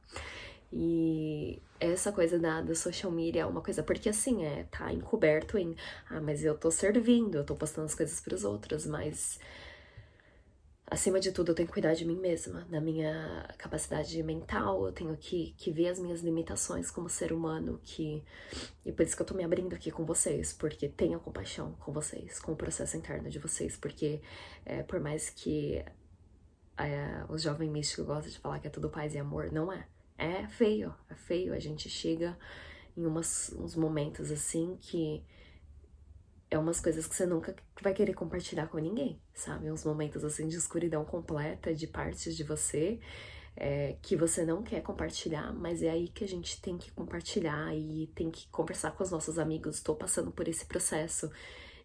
E 0.71 1.61
essa 1.79 2.11
coisa 2.11 2.39
da, 2.39 2.61
da 2.61 2.75
social 2.75 3.11
media 3.11 3.41
é 3.41 3.45
uma 3.45 3.61
coisa, 3.61 3.83
porque 3.83 4.09
assim, 4.09 4.45
é, 4.45 4.63
tá 4.65 4.91
encoberto 4.93 5.57
em, 5.57 5.75
ah, 6.09 6.21
mas 6.21 6.43
eu 6.43 6.57
tô 6.57 6.71
servindo, 6.71 7.37
eu 7.37 7.45
tô 7.45 7.55
postando 7.55 7.85
as 7.85 7.95
coisas 7.95 8.19
pros 8.21 8.43
outros, 8.43 8.85
mas 8.85 9.39
acima 10.87 11.19
de 11.19 11.31
tudo 11.31 11.51
eu 11.51 11.55
tenho 11.55 11.67
que 11.67 11.73
cuidar 11.73 11.93
de 11.93 12.05
mim 12.05 12.17
mesma, 12.17 12.61
da 12.69 12.79
minha 12.79 13.47
capacidade 13.57 14.21
mental, 14.23 14.85
eu 14.85 14.93
tenho 14.93 15.17
que, 15.17 15.53
que 15.57 15.71
ver 15.71 15.89
as 15.89 15.99
minhas 15.99 16.21
limitações 16.21 16.89
como 16.91 17.09
ser 17.09 17.33
humano, 17.33 17.79
que 17.83 18.23
e 18.85 18.91
por 18.91 19.03
isso 19.03 19.15
que 19.15 19.21
eu 19.21 19.25
tô 19.25 19.33
me 19.33 19.43
abrindo 19.43 19.73
aqui 19.75 19.91
com 19.91 20.05
vocês, 20.05 20.53
porque 20.53 20.87
tenho 20.87 21.19
compaixão 21.19 21.73
com 21.79 21.91
vocês, 21.91 22.39
com 22.39 22.53
o 22.53 22.55
processo 22.55 22.95
interno 22.95 23.29
de 23.29 23.39
vocês, 23.39 23.75
porque 23.75 24.21
é, 24.65 24.83
por 24.83 24.99
mais 24.99 25.29
que 25.29 25.83
é, 26.77 27.25
os 27.29 27.41
jovens 27.41 27.69
místicos 27.69 28.05
gostam 28.05 28.31
de 28.31 28.39
falar 28.39 28.59
que 28.59 28.67
é 28.67 28.69
tudo 28.69 28.89
paz 28.89 29.13
e 29.13 29.17
amor, 29.17 29.51
não 29.51 29.71
é. 29.71 29.87
É 30.17 30.47
feio, 30.47 30.93
é 31.09 31.15
feio. 31.15 31.53
A 31.53 31.59
gente 31.59 31.89
chega 31.89 32.37
em 32.95 33.05
umas, 33.05 33.53
uns 33.57 33.75
momentos 33.75 34.31
assim 34.31 34.77
que 34.81 35.23
é 36.49 36.57
umas 36.57 36.79
coisas 36.79 37.07
que 37.07 37.15
você 37.15 37.25
nunca 37.25 37.55
vai 37.81 37.93
querer 37.93 38.13
compartilhar 38.13 38.67
com 38.67 38.77
ninguém, 38.77 39.19
sabe? 39.33 39.71
Uns 39.71 39.83
momentos 39.83 40.23
assim 40.23 40.47
de 40.47 40.55
escuridão 40.55 41.03
completa, 41.03 41.73
de 41.73 41.87
partes 41.87 42.35
de 42.35 42.43
você 42.43 42.99
é, 43.55 43.95
que 44.01 44.15
você 44.15 44.45
não 44.45 44.61
quer 44.61 44.81
compartilhar, 44.81 45.53
mas 45.53 45.81
é 45.81 45.89
aí 45.89 46.07
que 46.09 46.23
a 46.23 46.27
gente 46.27 46.61
tem 46.61 46.77
que 46.77 46.91
compartilhar 46.91 47.73
e 47.75 48.07
tem 48.13 48.29
que 48.29 48.47
conversar 48.49 48.91
com 48.91 49.03
os 49.03 49.11
nossos 49.11 49.39
amigos. 49.39 49.77
Estou 49.77 49.95
passando 49.95 50.31
por 50.31 50.47
esse 50.47 50.65
processo. 50.65 51.31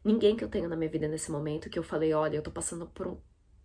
Ninguém 0.05 0.37
que 0.37 0.43
eu 0.43 0.49
tenho 0.49 0.69
na 0.69 0.77
minha 0.77 0.91
vida 0.91 1.07
nesse 1.07 1.31
momento 1.31 1.71
que 1.71 1.79
eu 1.79 1.83
falei, 1.83 2.13
olha, 2.13 2.37
eu 2.37 2.43
tô 2.43 2.51
passando 2.51 2.87
por 2.87 3.07
um 3.07 3.19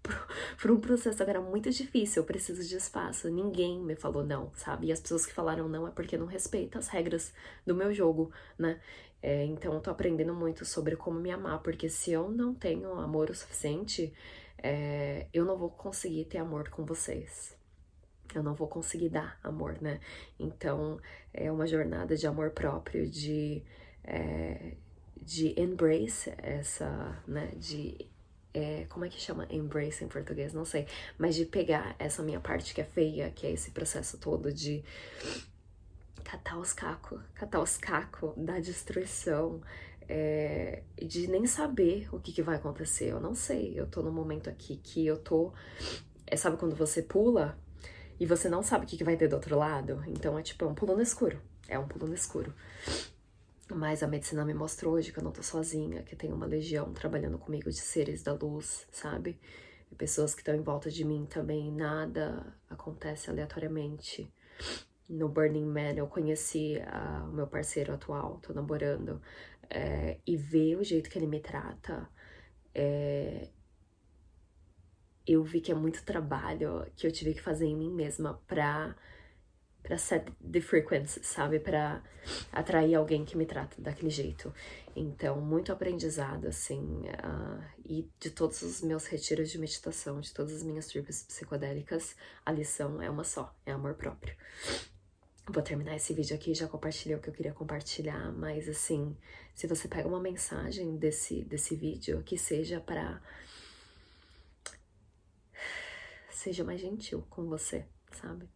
por 0.61 0.71
um 0.71 0.79
processo 0.79 1.21
agora 1.21 1.41
muito 1.41 1.69
difícil, 1.69 2.21
eu 2.21 2.25
preciso 2.25 2.63
de 2.63 2.75
espaço. 2.75 3.29
Ninguém 3.29 3.79
me 3.79 3.95
falou 3.95 4.23
não, 4.25 4.51
sabe? 4.55 4.87
E 4.87 4.91
as 4.91 4.99
pessoas 4.99 5.25
que 5.25 5.33
falaram 5.33 5.67
não 5.67 5.87
é 5.87 5.91
porque 5.91 6.17
não 6.17 6.25
respeitam 6.25 6.79
as 6.79 6.87
regras 6.87 7.33
do 7.65 7.75
meu 7.75 7.93
jogo, 7.93 8.31
né? 8.57 8.79
É, 9.21 9.43
então 9.45 9.73
eu 9.73 9.79
tô 9.81 9.89
aprendendo 9.89 10.33
muito 10.33 10.65
sobre 10.65 10.95
como 10.95 11.19
me 11.19 11.31
amar, 11.31 11.59
porque 11.63 11.89
se 11.89 12.11
eu 12.11 12.29
não 12.29 12.53
tenho 12.53 12.93
amor 12.99 13.29
o 13.29 13.35
suficiente, 13.35 14.13
é, 14.57 15.27
eu 15.33 15.45
não 15.45 15.57
vou 15.57 15.69
conseguir 15.69 16.25
ter 16.25 16.37
amor 16.37 16.69
com 16.69 16.85
vocês. 16.85 17.55
eu 18.33 18.43
não 18.43 18.53
vou 18.53 18.67
conseguir 18.67 19.09
dar 19.09 19.39
amor, 19.43 19.81
né? 19.81 19.99
Então 20.39 20.99
é 21.33 21.51
uma 21.51 21.67
jornada 21.67 22.15
de 22.17 22.27
amor 22.27 22.51
próprio, 22.51 23.09
de, 23.09 23.63
é, 24.03 24.73
de 25.21 25.59
embrace 25.59 26.33
essa, 26.37 27.23
né? 27.27 27.51
De 27.55 28.09
é, 28.55 28.85
como 28.89 29.03
é 29.03 29.09
que 29.09 29.19
chama 29.19 29.45
embrace 29.49 30.03
em 30.03 30.07
português? 30.07 30.53
Não 30.53 30.63
sei, 30.63 30.87
mas 31.17 31.35
de 31.35 31.45
pegar 31.45 31.93
essa 31.99 32.23
minha 32.23 32.39
parte 32.39 32.73
que 32.73 32.79
é 32.79 32.85
feia, 32.85 33.29
que 33.29 33.45
é 33.45 33.51
esse 33.51 33.71
processo 33.71 34.17
todo 34.17 34.51
de 34.53 34.81
catar 36.23 36.57
os 36.57 36.71
cacos, 36.71 37.21
catar 37.33 37.59
os 37.59 37.75
cacos 37.75 38.33
da 38.37 38.57
destruição, 38.59 39.61
é, 40.07 40.83
de 40.97 41.27
nem 41.27 41.45
saber 41.45 42.07
o 42.13 42.19
que, 42.19 42.31
que 42.31 42.41
vai 42.41 42.55
acontecer. 42.55 43.11
Eu 43.11 43.19
não 43.19 43.35
sei, 43.35 43.73
eu 43.77 43.85
tô 43.85 44.01
num 44.01 44.11
momento 44.11 44.49
aqui 44.49 44.77
que 44.77 45.05
eu 45.05 45.17
tô. 45.17 45.51
É, 46.25 46.37
sabe 46.37 46.55
quando 46.55 46.75
você 46.75 47.01
pula 47.01 47.59
e 48.17 48.25
você 48.25 48.47
não 48.47 48.63
sabe 48.63 48.85
o 48.85 48.87
que, 48.87 48.95
que 48.95 49.03
vai 49.03 49.17
ter 49.17 49.27
do 49.27 49.35
outro 49.35 49.57
lado? 49.57 50.01
Então 50.07 50.39
é 50.39 50.41
tipo, 50.41 50.63
é 50.63 50.67
um 50.67 50.73
pulo 50.73 50.95
no 50.95 51.01
escuro. 51.01 51.41
É 51.67 51.77
um 51.77 51.87
pulo 51.87 52.07
no 52.07 52.13
escuro. 52.13 52.53
Mas 53.69 54.03
a 54.03 54.07
medicina 54.07 54.45
me 54.45 54.53
mostrou 54.53 54.93
hoje 54.93 55.11
que 55.11 55.19
eu 55.19 55.23
não 55.23 55.31
tô 55.31 55.41
sozinha, 55.41 56.03
que 56.03 56.15
tem 56.15 56.31
uma 56.31 56.45
legião 56.45 56.93
trabalhando 56.93 57.37
comigo 57.37 57.69
de 57.69 57.79
seres 57.79 58.21
da 58.21 58.33
luz, 58.33 58.87
sabe? 58.91 59.39
Pessoas 59.97 60.35
que 60.35 60.41
estão 60.41 60.53
em 60.53 60.61
volta 60.61 60.89
de 60.91 61.03
mim 61.05 61.25
também, 61.25 61.71
nada 61.71 62.53
acontece 62.69 63.29
aleatoriamente. 63.29 64.31
No 65.09 65.29
Burning 65.29 65.65
Man 65.65 65.93
eu 65.93 66.07
conheci 66.07 66.77
uh, 66.77 67.29
o 67.29 67.33
meu 67.33 67.47
parceiro 67.47 67.93
atual, 67.93 68.39
tô 68.41 68.53
namorando, 68.53 69.21
é, 69.69 70.19
e 70.25 70.35
ver 70.35 70.77
o 70.77 70.83
jeito 70.83 71.09
que 71.09 71.17
ele 71.17 71.27
me 71.27 71.39
trata, 71.39 72.09
é, 72.73 73.49
eu 75.25 75.43
vi 75.43 75.59
que 75.61 75.71
é 75.71 75.75
muito 75.75 76.03
trabalho 76.03 76.85
que 76.95 77.07
eu 77.07 77.11
tive 77.11 77.33
que 77.33 77.41
fazer 77.41 77.65
em 77.65 77.75
mim 77.75 77.91
mesma 77.91 78.41
pra, 78.47 78.95
pra 79.85 79.97
set 79.99 80.25
the 80.51 80.59
frequency, 80.59 81.23
sabe? 81.23 81.59
Pra 81.59 82.01
atrair 82.51 82.95
alguém 82.95 83.23
que 83.23 83.37
me 83.37 83.45
trata 83.45 83.79
daquele 83.79 84.09
jeito. 84.09 84.51
Então, 84.95 85.39
muito 85.39 85.71
aprendizado, 85.71 86.47
assim, 86.47 86.81
uh, 86.81 87.63
e 87.85 88.09
de 88.19 88.31
todos 88.31 88.63
os 88.63 88.81
meus 88.81 89.05
retiros 89.05 89.51
de 89.51 89.59
meditação, 89.59 90.19
de 90.19 90.33
todas 90.33 90.53
as 90.55 90.63
minhas 90.63 90.87
trips 90.87 91.23
psicodélicas, 91.23 92.15
a 92.43 92.51
lição 92.51 92.99
é 92.99 93.09
uma 93.09 93.23
só, 93.23 93.55
é 93.63 93.71
amor 93.71 93.93
próprio. 93.93 94.35
Vou 95.47 95.61
terminar 95.61 95.95
esse 95.95 96.11
vídeo 96.13 96.35
aqui, 96.35 96.55
já 96.55 96.67
compartilhei 96.67 97.15
o 97.15 97.21
que 97.21 97.29
eu 97.29 97.33
queria 97.33 97.53
compartilhar, 97.53 98.31
mas 98.31 98.67
assim, 98.67 99.15
se 99.53 99.67
você 99.67 99.87
pega 99.87 100.07
uma 100.07 100.19
mensagem 100.19 100.97
desse, 100.97 101.43
desse 101.43 101.75
vídeo, 101.75 102.23
que 102.23 102.37
seja 102.37 102.79
para 102.81 103.21
seja 106.31 106.63
mais 106.63 106.81
gentil 106.81 107.23
com 107.29 107.45
você, 107.45 107.85
sabe? 108.11 108.47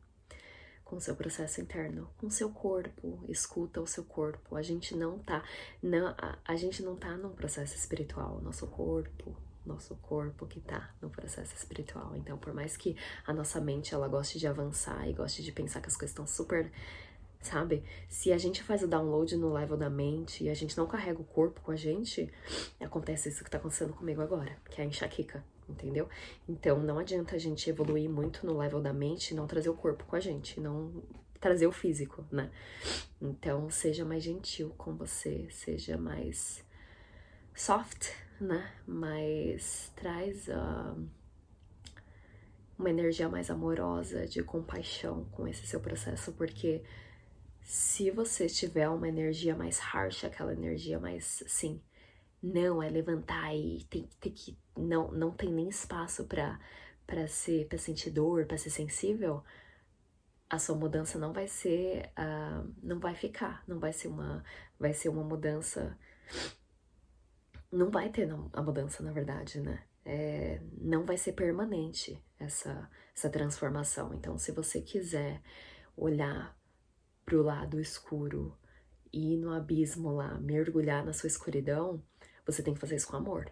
Com 0.89 0.99
seu 0.99 1.15
processo 1.15 1.61
interno, 1.61 2.09
com 2.17 2.31
seu 2.31 2.49
corpo, 2.49 3.23
escuta 3.27 3.79
o 3.79 3.85
seu 3.85 4.03
corpo. 4.03 4.55
A 4.55 4.63
gente 4.63 4.95
não 4.95 5.19
tá, 5.19 5.43
não, 5.83 6.07
a, 6.17 6.39
a 6.43 6.55
gente 6.55 6.81
não 6.81 6.95
tá 6.95 7.15
num 7.15 7.29
processo 7.29 7.75
espiritual, 7.75 8.41
nosso 8.41 8.65
corpo, 8.65 9.37
nosso 9.63 9.95
corpo 9.97 10.47
que 10.47 10.59
tá 10.59 10.89
no 10.99 11.11
processo 11.11 11.55
espiritual. 11.55 12.15
Então, 12.15 12.39
por 12.39 12.55
mais 12.55 12.75
que 12.75 12.97
a 13.23 13.31
nossa 13.31 13.61
mente 13.61 13.93
ela 13.93 14.07
goste 14.07 14.39
de 14.39 14.47
avançar 14.47 15.07
e 15.07 15.13
goste 15.13 15.43
de 15.43 15.51
pensar 15.51 15.79
que 15.79 15.89
as 15.89 15.95
coisas 15.95 16.09
estão 16.09 16.25
super, 16.25 16.71
sabe? 17.39 17.83
Se 18.07 18.33
a 18.33 18.37
gente 18.39 18.63
faz 18.63 18.81
o 18.81 18.87
download 18.87 19.37
no 19.37 19.53
level 19.53 19.77
da 19.77 19.91
mente 19.91 20.43
e 20.43 20.49
a 20.49 20.55
gente 20.55 20.75
não 20.75 20.87
carrega 20.87 21.21
o 21.21 21.23
corpo 21.23 21.61
com 21.61 21.71
a 21.71 21.75
gente, 21.75 22.33
acontece 22.81 23.29
isso 23.29 23.43
que 23.43 23.51
tá 23.51 23.59
acontecendo 23.59 23.93
comigo 23.93 24.23
agora, 24.23 24.57
que 24.71 24.81
é 24.81 24.85
a 24.85 24.87
enxaqueca, 24.87 25.45
entendeu? 25.69 26.09
Então, 26.47 26.79
não 26.79 26.99
adianta 26.99 27.35
a 27.35 27.39
gente 27.39 27.69
evoluir 27.69 28.09
muito 28.09 28.45
no 28.45 28.57
level 28.57 28.81
da 28.81 28.93
mente 28.93 29.31
e 29.31 29.35
não 29.35 29.47
trazer 29.47 29.69
o 29.69 29.75
corpo 29.75 30.03
com 30.05 30.15
a 30.15 30.19
gente, 30.19 30.59
não 30.59 31.03
trazer 31.39 31.67
o 31.67 31.71
físico, 31.71 32.25
né? 32.31 32.51
Então, 33.21 33.69
seja 33.69 34.03
mais 34.03 34.23
gentil 34.23 34.73
com 34.77 34.95
você, 34.95 35.47
seja 35.51 35.97
mais 35.97 36.63
soft, 37.55 38.09
né? 38.39 38.71
Mas 38.85 39.91
traz 39.95 40.47
uh, 40.47 41.07
uma 42.77 42.89
energia 42.89 43.29
mais 43.29 43.49
amorosa, 43.49 44.25
de 44.25 44.43
compaixão 44.43 45.25
com 45.31 45.47
esse 45.47 45.67
seu 45.67 45.79
processo, 45.79 46.31
porque 46.33 46.83
se 47.61 48.09
você 48.09 48.47
tiver 48.47 48.89
uma 48.89 49.07
energia 49.07 49.55
mais 49.55 49.79
harsh, 49.79 50.23
aquela 50.23 50.53
energia 50.53 50.99
mais 50.99 51.43
assim, 51.45 51.81
não 52.41 52.81
é 52.81 52.89
levantar 52.89 53.53
e 53.53 53.83
tem, 53.89 54.07
tem 54.19 54.31
que 54.31 54.57
não 54.79 55.11
não 55.11 55.31
tem 55.31 55.51
nem 55.51 55.69
espaço 55.69 56.25
para 56.25 56.59
para 57.05 57.27
ser 57.27 57.67
para 57.67 57.77
sentir 57.77 58.11
dor, 58.11 58.45
para 58.45 58.57
ser 58.57 58.69
sensível, 58.69 59.43
a 60.49 60.59
sua 60.59 60.75
mudança 60.75 61.19
não 61.19 61.33
vai 61.33 61.47
ser 61.47 62.11
uh, 62.17 62.73
não 62.81 62.99
vai 62.99 63.15
ficar, 63.15 63.63
não 63.67 63.79
vai 63.79 63.93
ser 63.93 64.07
uma 64.07 64.43
vai 64.79 64.93
ser 64.93 65.09
uma 65.09 65.23
mudança 65.23 65.97
não 67.71 67.89
vai 67.89 68.09
ter 68.09 68.29
a 68.53 68.61
mudança, 68.61 69.03
na 69.03 69.11
verdade, 69.11 69.61
né? 69.61 69.83
É, 70.03 70.59
não 70.77 71.05
vai 71.05 71.17
ser 71.17 71.33
permanente 71.33 72.19
essa, 72.39 72.89
essa 73.15 73.29
transformação. 73.29 74.13
Então, 74.13 74.37
se 74.37 74.51
você 74.51 74.81
quiser 74.81 75.41
olhar 75.95 76.57
para 77.25 77.35
o 77.35 77.43
lado 77.43 77.79
escuro 77.79 78.57
e 79.13 79.33
ir 79.33 79.37
no 79.37 79.53
abismo 79.53 80.11
lá, 80.11 80.39
mergulhar 80.39 81.05
na 81.05 81.13
sua 81.13 81.27
escuridão, 81.27 82.01
você 82.45 82.63
tem 82.63 82.73
que 82.73 82.79
fazer 82.79 82.95
isso 82.95 83.07
com 83.07 83.17
amor, 83.17 83.51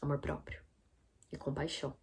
amor 0.00 0.18
próprio 0.18 0.60
e 1.32 1.36
compaixão. 1.36 1.94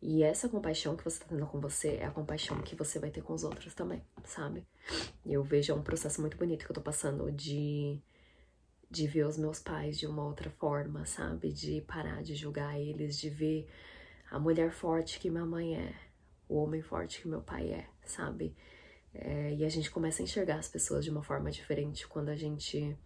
E 0.00 0.24
essa 0.24 0.48
compaixão 0.48 0.96
que 0.96 1.04
você 1.04 1.18
está 1.18 1.26
tendo 1.26 1.46
com 1.46 1.60
você 1.60 1.96
é 1.96 2.06
a 2.06 2.10
compaixão 2.10 2.60
que 2.60 2.74
você 2.74 2.98
vai 2.98 3.10
ter 3.10 3.22
com 3.22 3.32
os 3.32 3.44
outros 3.44 3.72
também, 3.72 4.02
sabe? 4.24 4.66
Eu 5.24 5.44
vejo 5.44 5.72
é 5.72 5.76
um 5.76 5.82
processo 5.82 6.20
muito 6.20 6.36
bonito 6.36 6.64
que 6.64 6.70
eu 6.70 6.74
tô 6.74 6.80
passando 6.80 7.30
de 7.30 8.02
de 8.90 9.06
ver 9.06 9.24
os 9.26 9.38
meus 9.38 9.58
pais 9.58 9.98
de 9.98 10.06
uma 10.06 10.22
outra 10.22 10.50
forma, 10.50 11.06
sabe? 11.06 11.52
De 11.52 11.80
parar 11.82 12.22
de 12.22 12.34
julgar 12.34 12.78
eles, 12.78 13.16
de 13.16 13.30
ver 13.30 13.66
a 14.30 14.38
mulher 14.38 14.72
forte 14.72 15.18
que 15.18 15.30
minha 15.30 15.46
mãe 15.46 15.76
é, 15.76 15.94
o 16.48 16.56
homem 16.56 16.82
forte 16.82 17.22
que 17.22 17.28
meu 17.28 17.40
pai 17.40 17.70
é, 17.70 17.88
sabe? 18.04 18.54
É, 19.14 19.54
e 19.54 19.64
a 19.64 19.68
gente 19.68 19.90
começa 19.90 20.20
a 20.20 20.24
enxergar 20.24 20.56
as 20.56 20.68
pessoas 20.68 21.04
de 21.04 21.10
uma 21.10 21.22
forma 21.22 21.50
diferente 21.50 22.06
quando 22.08 22.28
a 22.28 22.36
gente 22.36 22.96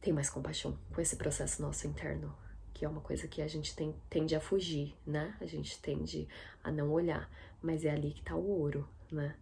tem 0.00 0.12
mais 0.12 0.28
compaixão 0.28 0.76
com 0.92 1.00
esse 1.00 1.16
processo 1.16 1.62
nosso 1.62 1.86
interno, 1.86 2.36
que 2.82 2.86
é 2.86 2.88
uma 2.88 3.00
coisa 3.00 3.28
que 3.28 3.40
a 3.40 3.46
gente 3.46 3.76
tem, 3.76 3.94
tende 4.10 4.34
a 4.34 4.40
fugir, 4.40 4.92
né? 5.06 5.36
A 5.40 5.46
gente 5.46 5.80
tende 5.80 6.26
a 6.64 6.72
não 6.72 6.90
olhar, 6.90 7.30
mas 7.62 7.84
é 7.84 7.90
ali 7.92 8.10
que 8.10 8.24
tá 8.24 8.34
o 8.34 8.44
ouro, 8.44 8.88
né? 9.08 9.36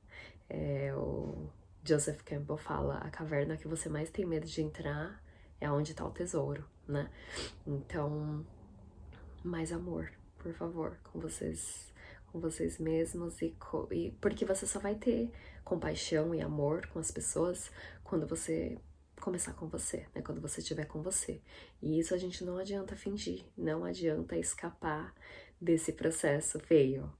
É, 0.46 0.94
o 0.94 1.48
Joseph 1.82 2.20
Campbell 2.20 2.58
fala: 2.58 2.98
a 2.98 3.08
caverna 3.08 3.56
que 3.56 3.66
você 3.66 3.88
mais 3.88 4.10
tem 4.10 4.26
medo 4.26 4.46
de 4.46 4.60
entrar 4.60 5.24
é 5.58 5.70
onde 5.72 5.94
tá 5.94 6.04
o 6.04 6.10
tesouro, 6.10 6.66
né? 6.86 7.10
Então, 7.66 8.44
mais 9.42 9.72
amor, 9.72 10.12
por 10.36 10.52
favor, 10.52 10.98
com 11.10 11.18
vocês, 11.18 11.90
com 12.30 12.40
vocês 12.40 12.78
mesmos 12.78 13.40
e, 13.40 13.56
e 13.90 14.10
porque 14.20 14.44
você 14.44 14.66
só 14.66 14.78
vai 14.78 14.96
ter 14.96 15.32
compaixão 15.64 16.34
e 16.34 16.42
amor 16.42 16.86
com 16.88 16.98
as 16.98 17.10
pessoas 17.10 17.70
quando 18.04 18.26
você 18.26 18.76
começar 19.20 19.54
com 19.54 19.68
você, 19.68 20.06
né? 20.14 20.22
Quando 20.22 20.40
você 20.40 20.60
estiver 20.60 20.86
com 20.86 21.02
você. 21.02 21.40
E 21.82 21.98
isso 21.98 22.14
a 22.14 22.18
gente 22.18 22.44
não 22.44 22.56
adianta 22.56 22.96
fingir, 22.96 23.44
não 23.56 23.84
adianta 23.84 24.36
escapar 24.36 25.14
desse 25.60 25.92
processo 25.92 26.58
feio. 26.60 27.12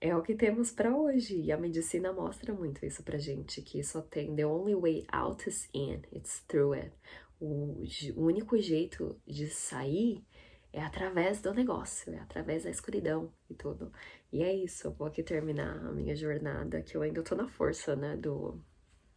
É 0.00 0.14
o 0.14 0.22
que 0.22 0.34
temos 0.34 0.70
para 0.70 0.94
hoje 0.94 1.40
e 1.40 1.50
a 1.50 1.56
medicina 1.56 2.12
mostra 2.12 2.52
muito 2.52 2.84
isso 2.84 3.02
pra 3.02 3.16
gente, 3.16 3.62
que 3.62 3.82
só 3.82 4.02
tem 4.02 4.36
the 4.36 4.44
only 4.44 4.74
way 4.74 5.06
out 5.10 5.48
is 5.48 5.68
in, 5.72 6.02
it's 6.12 6.40
through 6.46 6.74
it 6.74 6.92
o, 7.40 7.84
o 8.16 8.24
único 8.24 8.56
jeito 8.58 9.20
de 9.26 9.48
sair 9.48 10.24
é 10.72 10.82
através 10.82 11.40
do 11.40 11.52
negócio, 11.54 12.12
é 12.12 12.18
através 12.18 12.64
da 12.64 12.70
escuridão 12.70 13.32
e 13.48 13.54
tudo. 13.54 13.92
E 14.32 14.42
é 14.42 14.52
isso, 14.52 14.88
eu 14.88 14.92
vou 14.92 15.06
aqui 15.06 15.22
terminar 15.22 15.76
a 15.86 15.92
minha 15.92 16.16
jornada, 16.16 16.82
que 16.82 16.96
eu 16.96 17.02
ainda 17.02 17.22
tô 17.22 17.34
na 17.34 17.48
força, 17.48 17.94
né, 17.94 18.16
do, 18.16 18.60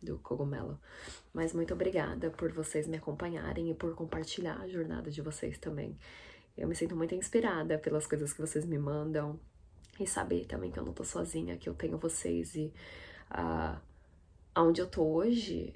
do 0.02 0.18
cogumelo. 0.20 0.80
Mas 1.34 1.54
muito 1.54 1.74
obrigada 1.74 2.30
por 2.30 2.52
vocês 2.52 2.88
me 2.88 2.98
acompanharem 2.98 3.72
e 3.72 3.74
por 3.74 3.96
compartilhar 3.96 4.60
a 4.62 4.68
jornada 4.68 5.10
de 5.10 5.22
vocês 5.22 5.58
também. 5.58 5.98
Eu 6.58 6.68
me 6.68 6.76
sinto 6.76 6.96
muito 6.96 7.14
inspirada 7.14 7.78
pelas 7.78 8.08
coisas 8.08 8.34
que 8.34 8.42
vocês 8.42 8.66
me 8.66 8.78
mandam 8.78 9.40
e 10.00 10.08
saber 10.08 10.46
também 10.46 10.72
que 10.72 10.80
eu 10.80 10.86
não 10.86 10.94
tô 10.94 11.04
sozinha, 11.04 11.58
que 11.58 11.70
eu 11.70 11.74
tenho 11.74 11.98
vocês 11.98 12.56
e 12.56 12.74
uh, 13.32 13.80
aonde 14.54 14.82
eu 14.82 14.88
tô 14.88 15.04
hoje, 15.04 15.74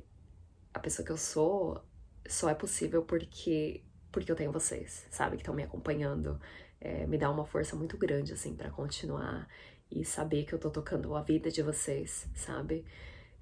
a 0.73 0.79
pessoa 0.79 1.05
que 1.05 1.11
eu 1.11 1.17
sou, 1.17 1.83
só 2.27 2.49
é 2.49 2.55
possível 2.55 3.03
porque 3.03 3.83
porque 4.11 4.31
eu 4.31 4.35
tenho 4.35 4.51
vocês, 4.51 5.05
sabe, 5.09 5.37
que 5.37 5.41
estão 5.41 5.55
me 5.55 5.63
acompanhando. 5.63 6.39
É, 6.79 7.05
me 7.07 7.17
dá 7.17 7.29
uma 7.29 7.45
força 7.45 7.75
muito 7.75 7.97
grande, 7.97 8.33
assim, 8.33 8.53
para 8.55 8.69
continuar 8.69 9.47
e 9.89 10.03
saber 10.03 10.45
que 10.45 10.53
eu 10.53 10.59
tô 10.59 10.69
tocando 10.69 11.15
a 11.15 11.21
vida 11.21 11.49
de 11.49 11.61
vocês, 11.61 12.27
sabe? 12.35 12.85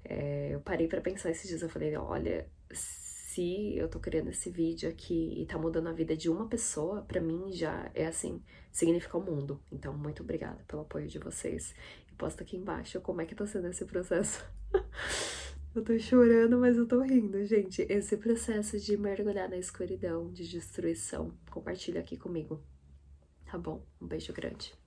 É, 0.04 0.50
eu 0.54 0.60
parei 0.60 0.88
para 0.88 1.00
pensar 1.00 1.30
esses 1.30 1.48
dias, 1.48 1.62
eu 1.62 1.68
falei, 1.68 1.96
olha, 1.96 2.48
se 3.30 3.76
eu 3.76 3.88
tô 3.88 4.00
criando 4.00 4.30
esse 4.30 4.50
vídeo 4.50 4.88
aqui 4.88 5.34
e 5.40 5.46
tá 5.46 5.56
mudando 5.56 5.88
a 5.88 5.92
vida 5.92 6.16
de 6.16 6.28
uma 6.28 6.48
pessoa, 6.48 7.02
para 7.02 7.20
mim 7.20 7.52
já 7.52 7.90
é 7.94 8.06
assim, 8.06 8.42
significa 8.72 9.16
o 9.16 9.22
mundo. 9.22 9.62
Então, 9.70 9.96
muito 9.96 10.22
obrigada 10.22 10.64
pelo 10.66 10.82
apoio 10.82 11.06
de 11.06 11.18
vocês. 11.18 11.74
E 12.10 12.14
posta 12.14 12.42
aqui 12.42 12.56
embaixo 12.56 13.00
como 13.00 13.20
é 13.20 13.26
que 13.26 13.34
tá 13.34 13.46
sendo 13.46 13.68
esse 13.68 13.84
processo. 13.84 14.44
eu 15.74 15.84
tô 15.84 15.96
chorando, 15.98 16.58
mas 16.58 16.76
eu 16.76 16.86
tô 16.86 17.00
rindo, 17.02 17.44
gente. 17.44 17.82
Esse 17.88 18.16
processo 18.16 18.78
de 18.80 18.96
mergulhar 18.96 19.48
na 19.48 19.56
escuridão, 19.56 20.32
de 20.32 20.48
destruição. 20.48 21.32
Compartilha 21.50 22.00
aqui 22.00 22.16
comigo. 22.16 22.60
Tá 23.44 23.56
bom? 23.56 23.86
Um 24.00 24.06
beijo 24.08 24.32
grande. 24.32 24.79